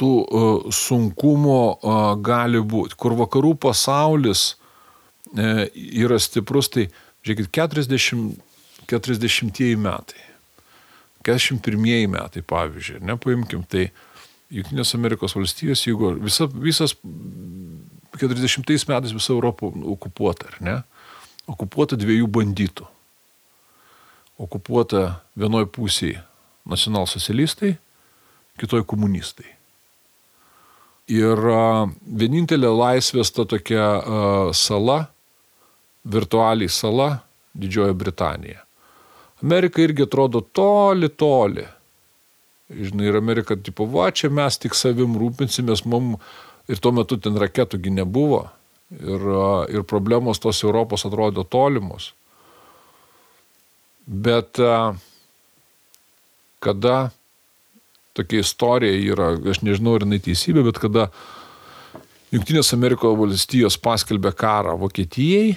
[0.00, 6.88] tų uh, sunkumų uh, gali būti, kur vakarų pasaulis uh, yra stiprus, tai,
[7.26, 8.53] žiūrėkit, 40
[8.94, 10.24] 40 metai.
[11.24, 13.88] 41 metai, pavyzdžiui, nepaimkim, tai
[14.54, 16.92] Junktinės Amerikos valstijos, jeigu visa, visas
[18.20, 20.76] 40 metais visa Europa okupuota, ar ne?
[21.50, 22.86] Okupuota dviejų bandytų.
[24.44, 26.22] Okupuota vienoj pusėje
[26.68, 27.74] nacionalsocialistai,
[28.60, 29.48] kitoj komunistai.
[31.10, 31.40] Ir
[32.04, 33.88] vienintelė laisvės ta tokia
[34.56, 35.04] sala,
[36.04, 38.63] virtualiai sala, Didžioji Britanija.
[39.42, 41.64] Amerika irgi atrodo toli, toli.
[42.74, 46.14] Žinai, ir Amerika, tipo, va, čia mes tik savim rūpinsimės, mum
[46.68, 48.46] ir tuo metu ten raketųgi nebuvo.
[48.94, 49.26] Ir,
[49.74, 52.12] ir problemos tos Europos atrodo tolimos.
[54.06, 54.60] Bet
[56.64, 57.10] kada
[58.14, 61.08] tokia istorija yra, aš nežinau, ar jinai teisybė, bet kada
[62.34, 65.54] Junktinės Amerikos valstijos paskelbė karą Vokietijai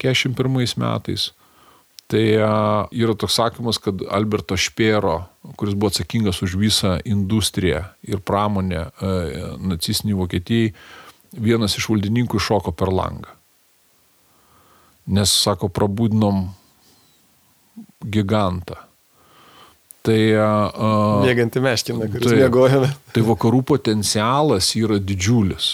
[0.00, 1.30] 41 metais,
[2.10, 2.22] Tai
[2.90, 5.20] yra toks sakymas, kad Alberto Špėro,
[5.60, 8.88] kuris buvo atsakingas už visą industriją ir pramonę
[9.62, 10.72] nacistinį Vokietijai,
[11.30, 13.30] vienas iš valdininkų iššoko per langą.
[15.10, 16.48] Nes, sako, prabūdinom
[18.02, 18.78] gigantą.
[20.06, 20.18] Tai...
[21.22, 22.90] Mėgantį meškiną, kuris tai, mėgojame.
[23.14, 25.72] Tai vakarų potencialas yra didžiulis.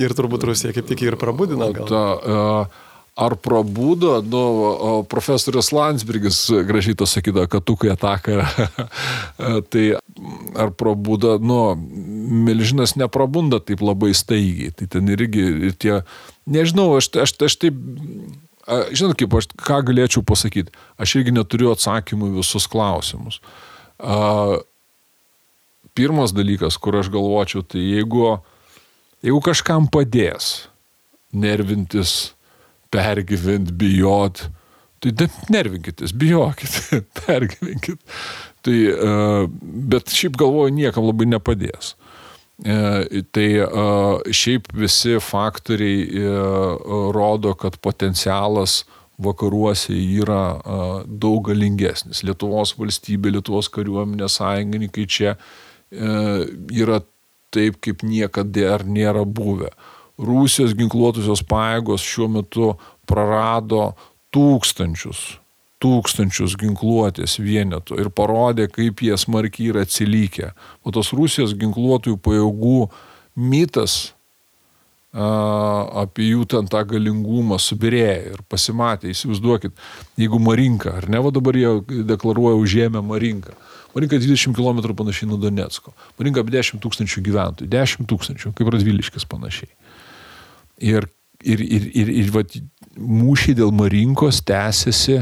[0.00, 1.88] Ir turbūt Rusija kaip tik ir prabūdina gal.
[1.88, 8.46] Ta, uh, ar prabudo, nu, profesorius Landsbergis gražiai to sakydavo, kad tu kai ataka,
[9.72, 9.84] tai
[10.56, 11.74] ar prabudo, nu,
[12.46, 16.00] milžinas neprabunda taip labai staigiai, tai ten irgi ir tie,
[16.48, 17.76] nežinau, aš, aš, aš taip,
[18.96, 23.42] žinot kaip, aš ką galėčiau pasakyti, aš irgi neturiu atsakymų visus klausimus.
[25.92, 28.38] Pirmas dalykas, kur aš galvočiau, tai jeigu,
[29.20, 30.70] jeigu kažkam padės
[31.32, 32.32] nervintis,
[32.92, 34.46] pergyvent, bijot.
[35.02, 36.76] Tai nervinkitės, bijokit,
[37.24, 37.98] pergyvenkit.
[38.62, 39.12] Tai, e,
[39.90, 41.96] bet šiaip galvoju, niekam labai nepadės.
[42.62, 43.66] E, tai e,
[44.30, 46.26] šiaip visi faktoriai
[47.16, 48.82] rodo, kad potencialas
[49.22, 50.44] vakaruose yra
[51.06, 52.22] daug galingesnis.
[52.26, 55.34] Lietuvos valstybė, Lietuvos kariuomenė, sąjungininkai čia
[55.92, 57.02] yra
[57.52, 59.70] taip, kaip niekada dar nėra buvę.
[60.20, 62.72] Rusijos ginkluotusios pajėgos šiuo metu
[63.08, 63.92] prarado
[64.34, 65.22] tūkstančius,
[65.82, 70.52] tūkstančius ginkluotės vienetų ir parodė, kaip jie smarkiai yra atsilikę.
[70.84, 72.80] O tos Rusijos ginkluotųjų pajėgų
[73.36, 74.12] mitas
[75.12, 79.74] apie jų ten tą galingumą subirėjo ir pasimatė, įsivaizduokit,
[80.16, 81.74] jeigu Marinka, ar ne, va dabar jie
[82.08, 83.52] deklaruoja užėmę Marinką.
[83.92, 85.92] Marinka 20 km panašiai nuo Donetsko.
[86.16, 87.68] Marinka apie 10 tūkstančių gyventojų.
[87.68, 89.68] 10 tūkstančių, kaip Radviliškis panašiai.
[90.82, 91.06] Ir,
[91.42, 92.42] ir, ir, ir, ir va,
[92.98, 95.20] mūšiai dėl Marinkos tęsiasi,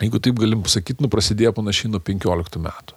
[0.00, 2.96] jeigu taip galim pasakyti, nu prasidėjo panašiai nuo 15 metų.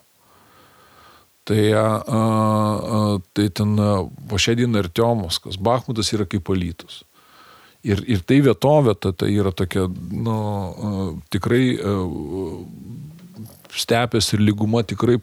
[1.49, 3.73] Tai, a, a, tai ten
[4.29, 7.01] Vašedina ir Tiomaskas, Bahmutas yra kaip palytus.
[7.81, 10.91] Ir, ir tai vietovė, ta, tai yra tokia, nu, a,
[11.33, 11.95] tikrai a,
[13.75, 15.17] stepės ir lyguma tikrai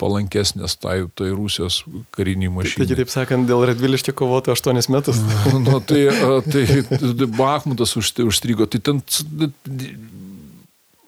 [0.00, 1.82] palankesnės tai, tai Rusijos
[2.16, 2.84] kariniai mašinai.
[2.84, 5.20] Tai kitaip sakant, dėl Radviliškio kovoto 8 metus.
[5.66, 6.06] nu, tai,
[6.50, 8.68] tai, tai Bahmutas užstrigo.
[8.68, 9.02] Tai ten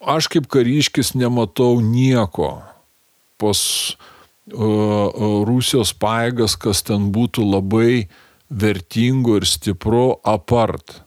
[0.09, 2.57] aš kaip kariškis nematau nieko
[3.39, 3.61] pas
[4.49, 8.09] Rusijos paėgas, kas ten būtų labai
[8.49, 11.03] vertingo ir stipru apart.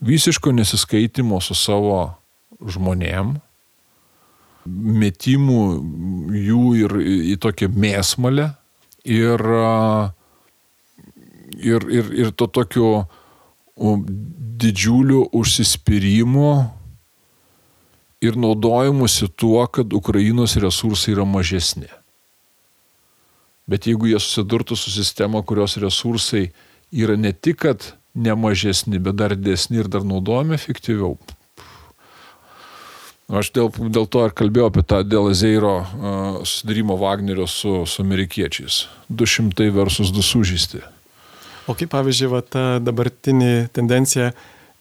[0.00, 2.14] Visiško nesiskaitimo su savo
[2.62, 3.40] žmonėm,
[4.66, 5.60] metimų
[6.36, 6.96] jų ir
[7.34, 8.50] į tokią mėsmalę
[9.04, 9.44] ir,
[11.56, 12.90] ir, ir, ir to tokio
[14.60, 16.52] didžiulių užsispyrimo
[18.20, 21.88] ir naudojimusi tuo, kad Ukrainos resursai yra mažesni.
[23.70, 26.50] Bet jeigu jie susidurtų su sistema, kurios resursai
[26.92, 31.16] yra ne tik, kad nemažesni, bet dar didesni ir dar naudojami efektyviau.
[33.30, 38.02] Aš dėl, dėl to ir kalbėjau apie tą dėl Zeiro uh, susidarimo Wagnerio su, su
[38.02, 38.86] amerikiečiais.
[39.06, 40.80] 200 versus 2 sužysti.
[41.70, 44.32] O kaip pavyzdžiui, va, ta dabartinė tendencija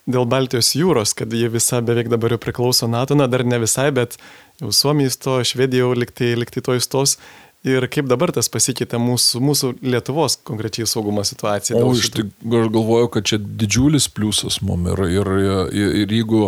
[0.10, 3.92] dėl Baltijos jūros, kad jie visa beveik dabar jau priklauso NATO, na dar ne visai,
[3.94, 4.18] bet
[4.62, 7.20] jau Suomija įstojo, Švedija jau liktai, liktai to įstos.
[7.68, 11.76] Ir kaip dabar tas pasikeitė mūsų, mūsų Lietuvos konkrečiai saugumo situacija?
[11.84, 15.10] O iš tikrųjų aš galvoju, kad čia didžiulis pliusas mum yra.
[15.12, 15.32] Ir,
[15.76, 16.46] ir, ir jeigu,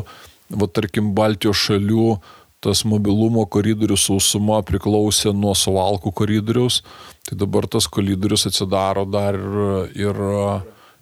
[0.55, 2.15] va, tarkim, Baltijos šalių
[2.61, 6.81] tas mobilumo koridorius sausuma priklausė nuo suvalkų koridoriaus,
[7.25, 10.21] tai dabar tas koridorius atsidaro dar ir, ir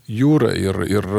[0.07, 0.53] jūra.
[0.55, 1.11] Ir, ir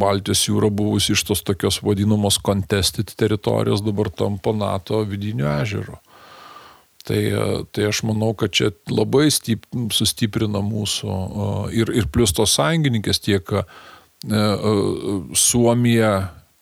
[0.00, 6.00] Baltijos jūra buvusi iš tos tokios vadinamos contested teritorijos dabar tampa NATO vidinio ežero.
[7.04, 7.20] Tai,
[7.72, 11.12] tai aš manau, kad čia labai stip, sustiprina mūsų
[11.76, 14.42] ir, ir plus tos sąjungininkės tiek e, e,
[15.36, 16.10] Suomija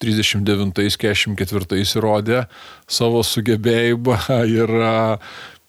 [0.02, 2.44] 39-44 įrodė
[2.88, 4.72] savo sugebėjimą ir,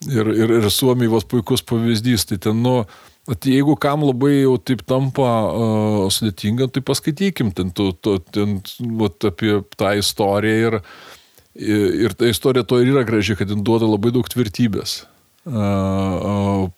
[0.07, 2.27] ir, ir, ir Suomijos puikus pavyzdys.
[2.31, 2.79] Tai ten, nu,
[3.27, 8.61] Jeigu kam labai jau taip tampa uh, sudėtinga, tai paskaitykim ten, tu, tu, ten
[9.01, 11.17] vat, apie tą istoriją ir, uh,
[11.57, 15.07] Ir ta istorija to ir yra graži, kad jin duoda labai daug tvirtybės.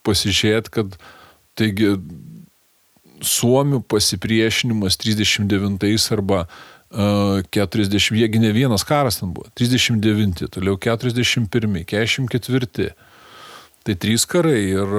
[0.08, 0.96] Pasižiūrėt, kad
[1.60, 1.98] taigi
[3.20, 6.46] Suomių pasipriešinimas 39 arba
[6.90, 12.90] 40, jiegi ne vienas karas ten buvo, 39, toliau 41, 44.
[13.80, 14.96] Tai trys karai ir,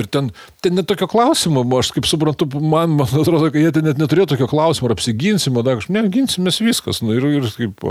[0.00, 0.30] ir ten,
[0.64, 4.30] ten net tokio klausimo, aš kaip suprantu, man, man atrodo, kad jie ten net neturėjo
[4.32, 7.02] tokio klausimo, ar apsiginsime, dar kažkaip, ne, ginsimės viskas.
[7.04, 7.84] Nu, ir, ir kaip,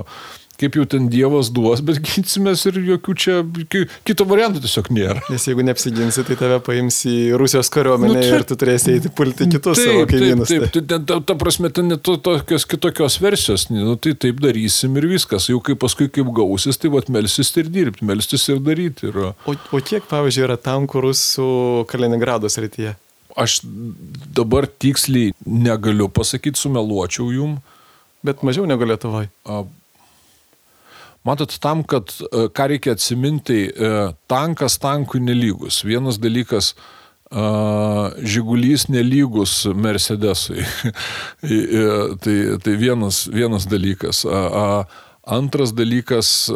[0.60, 3.36] kaip jau ten Dievas duos, bet ginsimės ir jokių čia
[4.08, 5.24] kito variantų tiesiog nėra.
[5.32, 9.12] Nes jeigu neapsiginsi, tai tave paims į Rusijos kariuomenę nu, tai, ir tu turėsi eiti
[9.16, 10.52] pulti kitus taip, savo kaimynus.
[10.52, 14.42] Taip, taip, taip, ta, ta prasme, ten net to, tokios kitokios versijos, nu, tai taip
[14.44, 15.50] darysim ir viskas.
[15.52, 19.12] Jau kaip paskui kaip gausis, tai vat melsis ir dirbti, melstis ir daryti.
[19.12, 19.22] Ir...
[19.36, 21.50] O, o kiek, pavyzdžiui, yra tankų rusų
[21.92, 22.96] Kaliningrado srityje?
[23.36, 23.60] Aš
[24.36, 27.58] dabar tiksliai negaliu pasakyti, sumeluočiau jum.
[28.26, 29.28] Bet mažiau negu Lietuvoje.
[31.26, 33.94] Matot, tam, kad e, ką reikia atsiminti, e,
[34.30, 35.80] tankas tankui nelygus.
[35.82, 36.76] Vienas dalykas,
[37.32, 37.46] e,
[38.36, 40.62] žygulys nelygus Mercedesui.
[42.22, 44.22] tai, tai vienas, vienas dalykas.
[45.26, 46.52] Antras dalykas,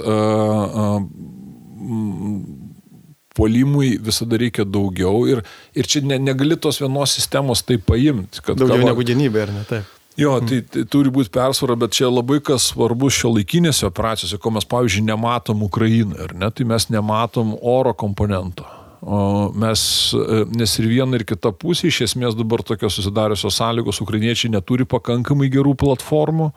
[3.33, 5.41] polimui visada reikia daugiau ir,
[5.73, 8.43] ir čia ne, negali tos vienos sistemos taip paimti.
[8.45, 9.98] Daugiau kava, negu gynybė, ar ne taip?
[10.19, 14.51] Jo, tai, tai turi būti persvara, bet čia labai kas svarbu šio laikinėse operacijose, ko
[14.55, 18.67] mes, pavyzdžiui, nematom Ukrainai, ar ne, tai mes nematom oro komponento.
[18.99, 24.01] O mes, e, nes ir viena ir kita pusė, iš esmės dabar tokios susidariusios sąlygos,
[24.03, 26.51] ukrainiečiai neturi pakankamai gerų platformų,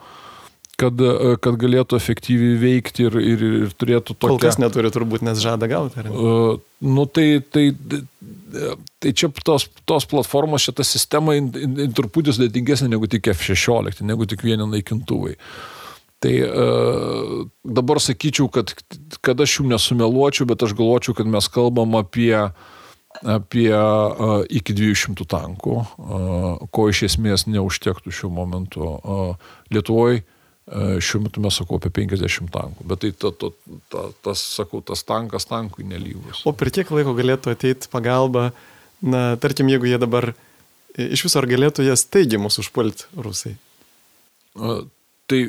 [0.83, 1.03] kad,
[1.43, 4.33] kad galėtų efektyviai veikti ir, ir, ir turėtų tokią...
[4.35, 6.15] Kol kas neturi turbūt, nes žada gauti, ar ne?
[6.15, 7.69] Uh, nu, tai, tai,
[9.03, 14.03] tai čia tos, tos platformos, šita sistema in, in, in, truputį sudėtingesnė negu tik F16,
[14.07, 15.37] negu tik vieni naikintuvai.
[16.23, 18.75] Tai uh, dabar sakyčiau, kad,
[19.23, 22.37] kad aš jų nesumeluočiau, bet aš galvočiau, kad mes kalbam apie
[23.21, 28.81] apie uh, iki 200 tankų, uh, ko iš esmės neužtektų šiuo momentu.
[28.81, 30.23] Uh, Lietuvoje
[31.03, 33.49] šiuo metu mes sakau apie 50 tankų, bet tai ta, ta,
[33.91, 36.45] ta, tas, sakau, tas tankas tankui nelygus.
[36.47, 38.51] O per kiek laiko galėtų ateiti pagalba,
[39.03, 40.31] na, tarkim, jeigu jie dabar
[40.95, 43.57] iš viso ar galėtų jas teigiamus užpulti rusai?
[45.27, 45.41] Tai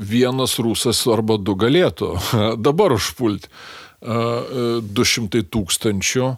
[0.00, 2.14] vienas rusas arba du galėtų
[2.68, 3.52] dabar užpulti.
[4.00, 6.30] 200 tūkstančių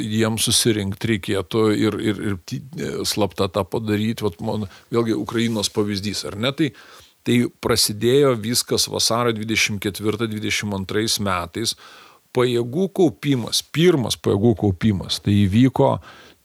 [0.00, 4.24] jiems susirinkti reikėtų ir, ir, ir slapta tą padaryti.
[4.24, 6.50] Vat, man, vėlgi Ukrainos pavyzdys, ar ne?
[6.56, 6.70] Tai,
[7.26, 11.76] tai prasidėjo viskas vasaro 24-22 metais.
[12.32, 15.98] Pajėgų kaupimas, pirmas pajėgų kaupimas, tai įvyko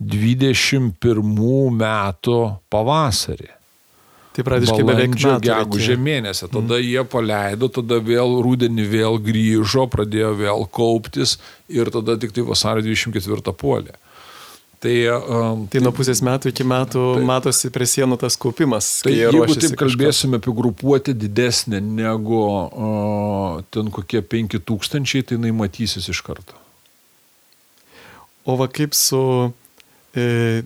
[0.03, 1.29] 21
[1.79, 3.53] metų pavasarį.
[4.37, 6.51] Tai praktiškai beveik gegužė mėnesį.
[6.51, 6.83] Tada mm.
[6.85, 11.39] jie paleido, tada vėl rūdienį vėl grįžo, pradėjo vėl kauptis
[11.73, 13.95] ir tada tik tai vasario 24 puolė.
[14.77, 18.91] Tai, um, tai nuo pusės metų iki metų tai, matosi prie sienų tas kaupimas.
[19.01, 26.05] Tai jeigu taip kalbėsime apie grupuotę didesnę negu uh, ten kokie 5000, tai jinai matysis
[26.13, 26.53] iš karto.
[28.47, 29.19] O va kaip su...
[30.15, 30.63] E,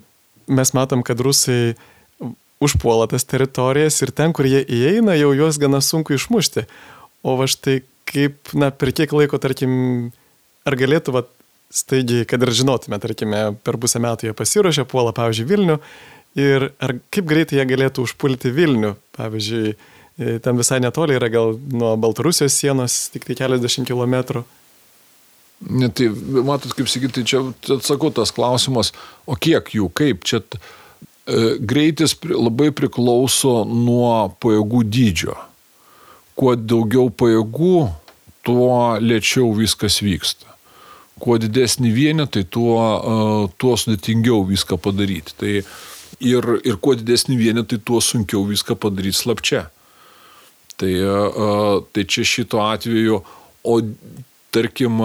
[0.51, 1.73] mes matom, kad rusai
[2.61, 6.67] užpuola tas teritorijas ir ten, kur jie įeina, jau juos gana sunku išmušti.
[7.25, 7.79] O va štai
[8.11, 9.71] kaip, na, per kiek laiko, tarkim,
[10.67, 11.23] ar galėtų, va,
[11.73, 15.77] staigiai, kad ir žinotume, tarkime, per pusę metų jie pasiruošė, puola, pavyzdžiui, Vilnių
[16.39, 21.55] ir ar kaip greitai jie galėtų užpulti Vilnių, pavyzdžiui, e, ten visai netoli yra gal
[21.71, 24.43] nuo Baltarusijos sienos tik tai keliasdešimt kilometrų.
[25.71, 26.07] Ne, tai
[26.41, 27.43] matot, kaip sakyti, čia
[27.75, 28.95] atsakau tas klausimas,
[29.29, 30.41] o kiek jų, kaip čia
[31.31, 35.35] E, greitis labai priklauso nuo pajėgų dydžio.
[36.35, 37.75] Kuo daugiau pajėgų,
[38.41, 40.50] tuo lėčiau viskas vyksta.
[41.21, 45.35] Kuo didesnį vienetą, tuo, e, tuo sudėtingiau viską padaryti.
[45.37, 49.67] Tai ir, ir kuo didesnį vienetą, tuo sunkiau viską padaryti slapčia.
[50.81, 51.53] Tai, e,
[51.93, 53.21] tai čia šito atveju,
[53.61, 53.77] o
[54.51, 54.97] tarkim,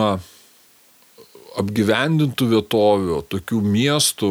[1.57, 4.31] apgyvendintų vietovių, tokių miestų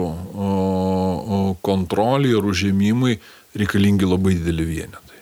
[1.66, 3.18] kontrolė ir užėmimai
[3.58, 5.22] reikalingi labai dideli vienetai.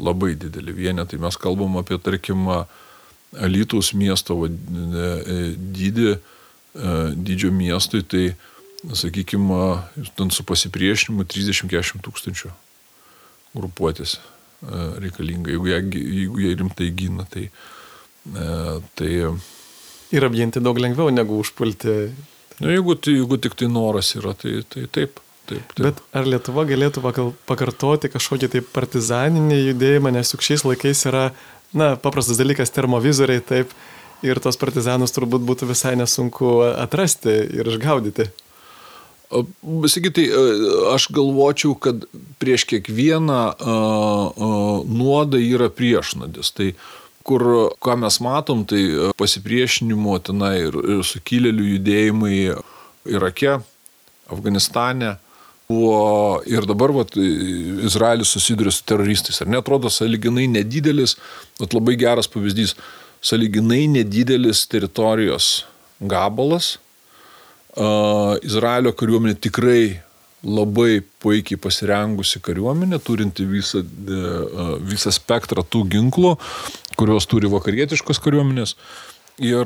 [0.00, 1.20] Labai dideli vienetai.
[1.22, 2.48] Mes kalbam apie, tarkim,
[3.40, 5.38] Alytaus miesto e, e,
[5.76, 8.26] dydį, e, dydžio miestui, tai,
[8.84, 9.60] sakykime,
[10.18, 12.52] ten su pasipriešinimu 30-40 tūkstančių
[13.54, 14.18] grupuotės
[15.00, 17.24] reikalinga, jeigu jie, jeigu jie rimtai gina.
[17.30, 17.44] Tai,
[18.96, 19.10] tai
[20.14, 21.94] Ir apginti daug lengviau negu užpulti.
[22.60, 25.20] Na, jeigu, jeigu tik tai noras yra, tai, tai taip.
[25.44, 25.82] Taip, taip.
[25.84, 27.02] Bet ar Lietuva galėtų
[27.44, 31.26] pakartoti kažkokį tai partizaninį judėjimą, nes juk šiais laikais yra,
[31.74, 33.74] na, paprastas dalykas termovizoriai, taip,
[34.24, 38.30] ir tos partizanus turbūt būtų visai nesunku atrasti ir išgaudyti.
[39.90, 40.28] Sakytai,
[40.94, 42.04] aš galvočiau, kad
[42.38, 43.40] prieš kiekvieną
[44.86, 46.52] nuodą yra priešnodis.
[46.54, 46.68] Tai
[47.26, 47.44] kur,
[47.82, 52.38] ką mes matom, tai pasipriešinimo tenai ir, ir sukilėlių judėjimai
[53.10, 53.58] Irake,
[54.30, 55.16] Afganistane.
[55.68, 59.40] Buvo ir dabar vat, Izraelis susiduria su teroristais.
[59.40, 61.16] Ar netrodo saliginai nedidelis,
[61.60, 62.74] bet labai geras pavyzdys,
[63.24, 65.64] saliginai nedidelis teritorijos
[66.00, 66.74] gabalas.
[67.74, 70.04] Uh, Izraelio kariuomenė tikrai
[70.44, 76.34] labai puikiai pasirengusi kariuomenė, turinti visą, e, visą spektrą tų ginklų,
[77.00, 78.74] kurios turi vakarietiškos kariuomenės
[79.40, 79.64] ir,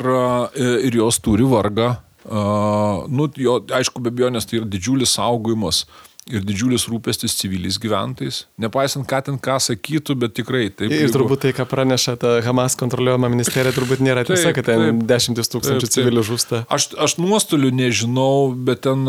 [0.55, 1.97] e, ir jos turi vargą.
[2.29, 5.87] Nu, jo, aišku, be abejo, nes tai yra didžiulis saugojimas
[6.29, 8.43] ir didžiulis rūpestis civiliais gyventojais.
[8.61, 10.91] Nepaisant, ką ten ką sakytų, bet tikrai taip.
[10.91, 11.15] Ir jeigu...
[11.17, 15.49] turbūt tai, ką praneša ta Hamas kontroliuojama ministerija, turbūt nėra tiesa, kad ten taip, dešimtis
[15.55, 15.97] tūkstančių taip, taip.
[15.97, 16.63] civilių žūsta.
[16.75, 19.09] Aš, aš nuostolių nežinau, bet ten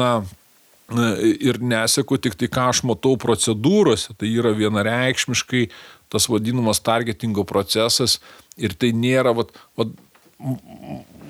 [1.20, 5.68] ir neseku tik tai, ką aš matau procedūrose, tai yra vienareikšmiškai
[6.10, 8.18] tas vadinamas targetingo procesas
[8.58, 9.92] ir tai nėra, vat, vat,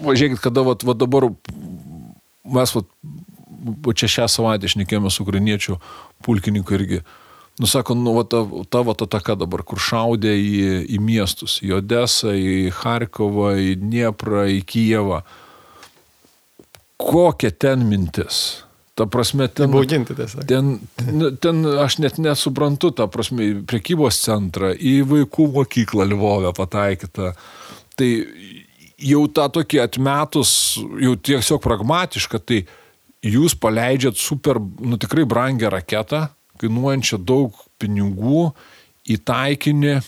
[0.05, 1.27] važiuokit, kada vat, vat dabar
[2.55, 2.87] mes, vat,
[3.95, 5.79] čia šią savaitę išnekėjome su ukrainiečių
[6.25, 7.01] pulkininku irgi,
[7.59, 10.63] nusako, nu, va, ta, ta, va, ta taka dabar, kur šaudė į,
[10.95, 15.21] į miestus, į Odesą, į Harkovą, į Dnieprą, į Kijevą.
[16.99, 18.65] Kokia ten mintis?
[18.99, 19.71] Ta prasme, ten...
[19.71, 20.43] Bauginti tiesiog.
[20.47, 27.31] Ten, ten, ten aš net nesuprantu, ta prasme, prekybos centrą, į vaikų mokyklą Lvovę pataikytą.
[27.99, 28.09] Tai
[28.99, 30.51] jau tą tokį atmetus,
[31.01, 32.63] jau tiesiog pragmatišką, tai
[33.25, 36.27] jūs paleidžiat super, nu tikrai brangę raketą,
[36.59, 38.49] kainuojančią daug pinigų
[39.09, 39.99] į taikinį,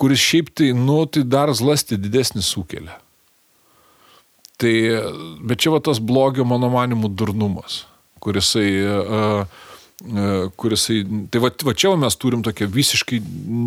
[0.00, 2.98] kuris šiaip tai, nu, tai dar zlasti didesnį sukelia.
[4.60, 4.72] Tai,
[5.42, 7.82] bet čia va tas blogio, mano manimų, durnumas,
[8.22, 9.62] kurisai, uh,
[10.06, 11.00] uh, kurisai
[11.32, 13.18] tai va, va čia mes turim tokią visiškai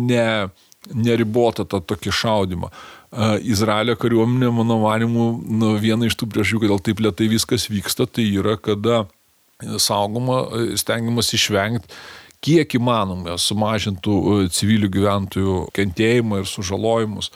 [0.08, 0.28] ne,
[0.94, 2.70] neribotą tą tokį šaudimą.
[2.70, 2.95] Uh,
[3.46, 8.26] Izraelio kariuomenė, mano manimu, nu, viena iš tų priežasčių, kodėl taip lietai viskas vyksta, tai
[8.34, 9.04] yra, kada
[9.80, 10.42] saugoma,
[10.76, 11.94] stengiamas išvengti
[12.44, 17.30] kiek įmanoma sumažintų civilių gyventojų kentėjimą ir sužalojimus.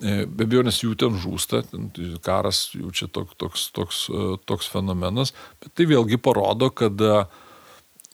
[0.00, 1.62] E, be abejo, nes jų ten žūsta,
[2.24, 7.24] karas jau čia toks, toks, toks, e, toks fenomenas, bet tai vėlgi parodo, kad e,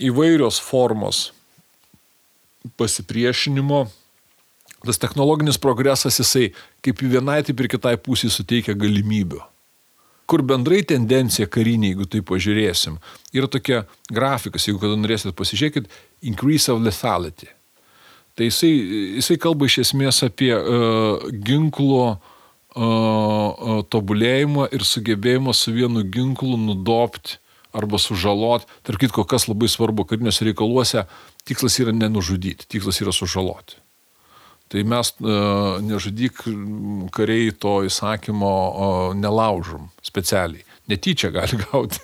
[0.09, 1.29] įvairios formos
[2.79, 3.85] pasipriešinimo,
[4.87, 6.51] tas technologinis progresas, jisai
[6.85, 9.43] kaip į vienai, taip ir kitai pusiai suteikia galimybių.
[10.27, 12.97] Kur bendrai tendencija karinė, jeigu tai pažiūrėsim,
[13.37, 15.87] yra tokia grafikas, jeigu kada norėsit pasižiūrėkit,
[16.27, 17.53] increase of lethality.
[18.37, 18.73] Tai jisai,
[19.21, 27.39] jisai kalba iš esmės apie uh, ginklo uh, tobulėjimą ir sugebėjimą su vienu ginklu nudopti
[27.77, 28.69] arba sužaloti.
[28.85, 31.07] Tark kitko, kas labai svarbu, kariniuose reikaluose,
[31.49, 33.79] tikslas yra nenužudyti, tikslas yra sužaloti.
[34.73, 36.43] Tai mes uh, nežudyk
[37.15, 38.55] kariai to įsakymo
[39.15, 40.67] nelaužom specialiai.
[40.91, 42.03] Netyčia gali gauti.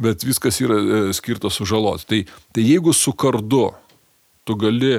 [0.00, 2.06] Bet viskas yra skirta sužaloti.
[2.10, 2.20] Tai,
[2.54, 3.68] tai jeigu su kardu
[4.44, 4.98] tu gali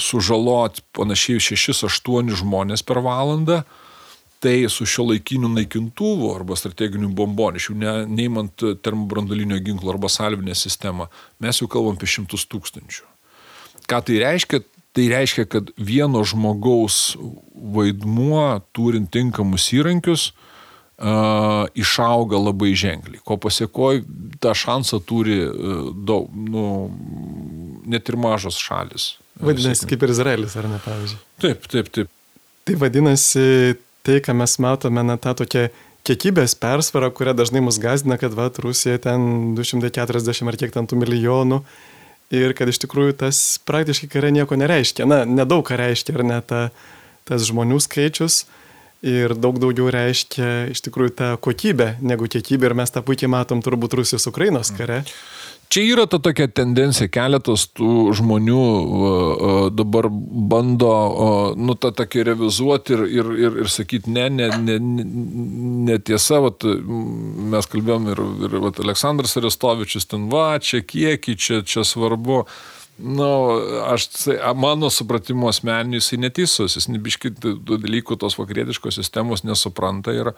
[0.00, 3.62] sužaloti panašiai 6-8 žmonės per valandą,
[4.44, 11.06] tai su šio laikiniu naikintuvu arba strateginiu bombonešiu, ne, neimant termobrandalinio ginklo arba salvinę sistemą,
[11.40, 13.06] mes jau kalbam apie šimtus tūkstančių.
[13.88, 14.60] Ką tai reiškia?
[14.94, 17.16] Tai reiškia, kad vieno žmogaus
[17.74, 20.28] vaidmuo, turint tinkamus įrankius,
[21.02, 23.22] uh, išauga labai ženkliai.
[23.26, 24.04] Ko pasiekoj,
[24.42, 26.66] tą šansą turi uh, daug, nu,
[27.90, 29.14] net ir mažos šalis.
[29.42, 31.18] Vadinasi, kaip ir Izraelis, ar ne, pavyzdžiui?
[31.42, 32.12] Taip, taip, taip.
[32.64, 33.74] Tai vadinasi,
[34.06, 35.66] tai, ką mes matome, na, tą tokią
[36.04, 41.00] kiekybės persvarą, kurią dažnai mus gazdina, kad va, Rusija ten 240 ar kiek ten tų
[41.00, 41.64] milijonų
[42.32, 45.06] ir kad iš tikrųjų tas praktiškai kare nieko nereiškia.
[45.08, 46.62] Na, nedaug ką reiškia, ar ne ta,
[47.28, 48.44] tas žmonių skaičius
[49.04, 53.60] ir daug daugiau reiškia iš tikrųjų ta kokybė negu kiekybė ir mes tą puikiai matom
[53.64, 55.02] turbūt Rusijos Ukrainos kare.
[55.04, 55.33] Mm.
[55.68, 58.64] Čia yra ta tokia tendencija, keletas tų žmonių
[59.74, 60.90] dabar bando,
[61.56, 64.76] nu, tą tokį revizuoti ir, ir, ir, ir sakyti, ne, ne, ne,
[65.88, 66.66] ne tiesa, vat,
[67.54, 72.44] mes kalbėjom ir, ir vat, Aleksandras Arestovičius ten, va, čia kiekį, čia, čia svarbu.
[72.98, 73.30] Na, nu,
[73.90, 74.08] aš,
[74.58, 80.30] mano supratimo asmeniniu, jisai neteisus, jis nebiškai tų dalykų tos vakarietiškos sistemos nesupranta ir,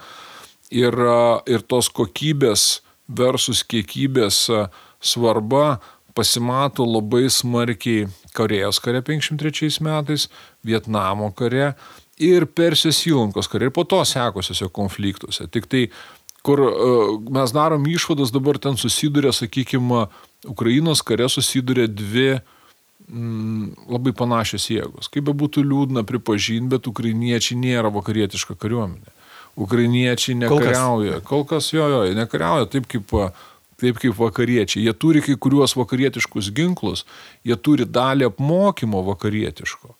[0.72, 0.96] ir,
[1.44, 2.70] ir tos kokybės
[3.06, 4.66] versus kiekybės uh,
[5.00, 5.78] svarba
[6.16, 10.28] pasimato labai smarkiai Korejos kare 53 metais,
[10.64, 11.74] Vietnamo kare
[12.16, 15.48] ir Persijos įlankos kare ir po to sekosiuose konfliktuose.
[15.52, 15.82] Tik tai,
[16.46, 20.06] kur uh, mes darom išvadas, dabar ten susiduria, sakykime,
[20.48, 22.38] Ukrainos kare susiduria dvi
[23.08, 25.10] mm, labai panašios jėgos.
[25.12, 29.12] Kaip be būtų liūdna pripažinti, bet ukrainiečiai nėra vakarietiška kariuomenė.
[29.56, 31.20] Ukrainiečiai nekariauja.
[31.20, 33.12] Kol kas, Kol kas jo, jo, nekariauja taip kaip
[33.80, 34.86] taip kaip vakariečiai.
[34.86, 37.04] Jie turi kai kuriuos vakarietiškus ginklus,
[37.46, 39.94] jie turi dalį apmokymo vakarietiško.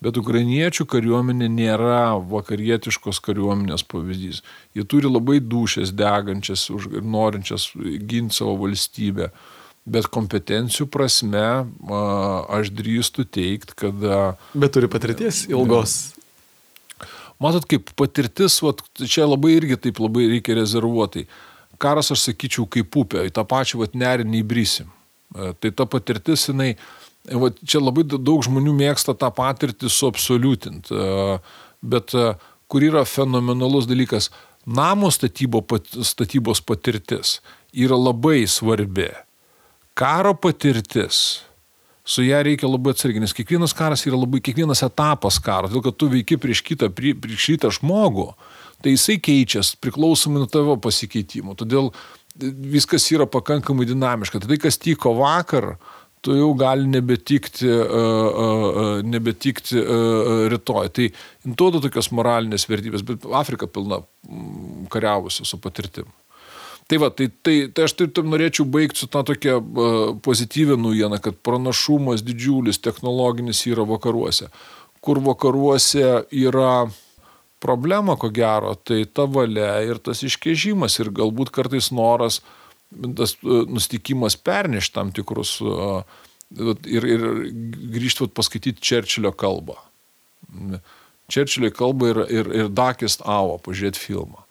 [0.00, 4.40] Bet ukrainiečių kariuomenė nėra vakarietiškos kariuomenės pavyzdys.
[4.72, 7.68] Jie turi labai dušės, degančias ir norinčias
[8.08, 9.28] ginti savo valstybę.
[9.90, 11.44] Bet kompetencijų prasme
[12.56, 14.08] aš drįstu teikti, kad...
[14.54, 15.98] Bet turi patirties ilgos.
[17.40, 21.26] Matot, kaip patirtis, vat, čia labai irgi taip labai reikia rezervuotai
[21.80, 24.90] karas, aš sakyčiau, kaip upė, į tą pačią vat, nerį neįbrysim.
[25.34, 30.94] E, tai ta patirtis, jinai, e, vat, čia labai daug žmonių mėgsta tą patirtį suabsoliutinti,
[30.94, 31.36] e,
[31.80, 32.14] bet
[32.70, 34.28] kur yra fenomenalus dalykas,
[34.66, 35.62] namo statybo,
[36.04, 37.38] statybos patirtis
[37.72, 39.08] yra labai svarbi.
[39.96, 41.40] Karo patirtis
[42.04, 45.98] su ją reikia labai atsargiai, nes kiekvienas karas yra labai, kiekvienas etapas karo, todėl kad
[46.00, 48.30] tu veiki prieš kitą, prieš kitą žmogų,
[48.82, 51.56] tai jisai keičiasi priklausomai nuo tavo pasikeitimo.
[51.58, 51.90] Todėl
[52.40, 54.40] viskas yra pakankamai dinamiška.
[54.44, 55.74] Tai, kas tyko vakar,
[56.24, 60.90] tu jau gali nebetikti, uh, uh, nebetikti uh, rytoj.
[60.96, 61.10] Tai
[61.44, 64.02] duoda tokios moralinės vertybės, bet Afrika pilna
[64.92, 66.08] kariavusi su patirtim.
[66.90, 69.60] Tai va, tai, tai, tai aš taip norėčiau baigti su tą tokia
[70.26, 74.48] pozityvę naujieną, kad pranašumas didžiulis technologinis yra vakaruose.
[75.00, 76.88] Kur vakaruose yra
[77.60, 82.40] problema, ko gero, tai ta valia ir tas iškežimas ir galbūt kartais noras,
[83.16, 86.02] tas uh, nustikimas pernešti tam tikrus uh,
[86.58, 87.26] ir, ir
[87.94, 89.78] grįžti paskaityti Čerčilio kalbą.
[91.30, 94.44] Čerčilio kalbą ir, ir, ir Dakist Avo pažiūrėti filmą.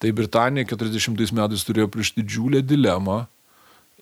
[0.00, 3.22] Tai Britanija 40 metais turėjo prieš didžiulę dilemą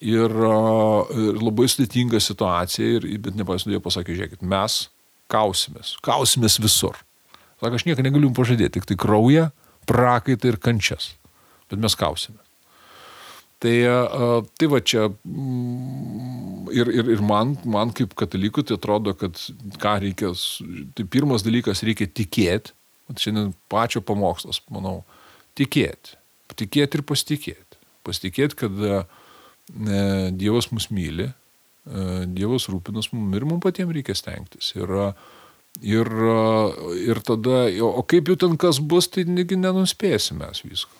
[0.00, 4.84] ir, ir labai sudėtingą situaciją, ir, bet nepaisant jo pasakė, žiūrėkit, mes
[5.30, 6.98] kausimės, kausimės visur.
[7.58, 9.48] Sako, aš nieko negaliu jums pažadėti, tik tai kraują,
[9.88, 11.12] prakaitą ir kančias.
[11.68, 12.44] Bet mes kausimės.
[13.58, 13.74] Tai,
[14.54, 19.34] tai va čia mm, ir, ir, ir man, man kaip katalikui tai atrodo, kad
[19.82, 20.30] ką reikia,
[20.94, 22.76] tai pirmas dalykas reikia tikėti,
[23.18, 25.00] šiandien pačio pamokslas, manau,
[25.58, 26.14] tikėti.
[26.58, 27.78] Tikėti ir pasitikėti.
[28.06, 29.00] Pasitikėti, kad e,
[30.38, 34.70] Dievas mus myli, e, Dievas rūpinas mums ir mums patiems reikia stengtis.
[34.78, 34.94] Ir,
[35.82, 36.08] ir,
[37.04, 40.94] ir tada, o kaip jau ten kas bus, tai negi nenuspėsime mes visko.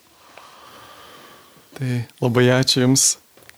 [1.79, 3.07] Tai labai ačiū Jums,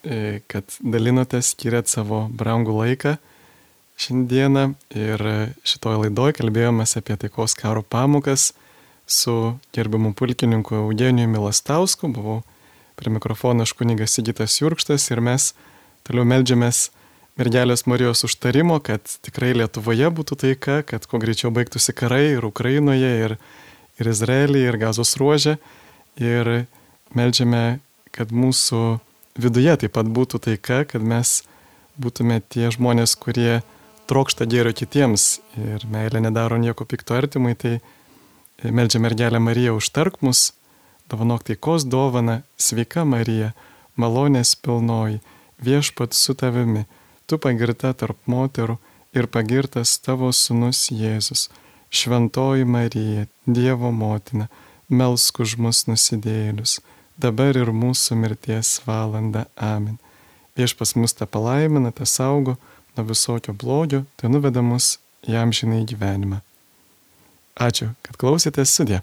[0.05, 3.17] e, kad dalinotės, skiriat savo brangų laiką
[4.01, 5.23] šiandieną ir
[5.67, 8.51] šitoje laidoje kalbėjomės apie taikos karo pamokas
[9.05, 12.41] su gerbiamu pulkininku Eugeniju Milastausku, buvau
[12.97, 15.51] prie mikrofono aš kunigas Sigitas Jurkštas ir mes
[16.07, 16.89] toliau melžiamės
[17.39, 23.13] mergelės Marijos užtarimo, kad tikrai Lietuvoje būtų taika, kad kuo greičiau baigtųsi karai ir Ukrainoje,
[23.25, 23.37] ir,
[23.99, 25.57] ir Izraelyje, ir Gazos ruožė.
[26.19, 26.65] Ir
[27.15, 27.79] melžiame
[28.15, 28.99] kad mūsų
[29.39, 31.41] viduje taip pat būtų taika, kad mes
[32.01, 33.61] būtume tie žmonės, kurie
[34.11, 37.79] trokšta gėrio kitiems ir meilė nedaro nieko pikto artimui, tai
[38.63, 40.51] meldžia mergelę Mariją užtark mus,
[41.11, 43.53] dovanok taikos dovana, sveika Marija,
[43.95, 45.21] malonės pilnoji,
[45.63, 46.85] viešpat su tavimi,
[47.31, 48.75] tu pagirta tarp moterų
[49.15, 51.47] ir pagirtas tavo sunus Jėzus,
[51.89, 54.49] šventoji Marija, Dievo motina,
[54.91, 56.81] melsk už mus nusidėlius
[57.21, 59.45] dabar ir mūsų mirties valanda.
[59.55, 59.99] Amen.
[60.57, 62.57] Viešpas mus tą palaimina, tą saugo
[62.97, 66.41] nuo visokio blogio, tai nuveda mus jam žinai gyvenimą.
[67.61, 69.01] Ačiū, kad klausėtės sudė.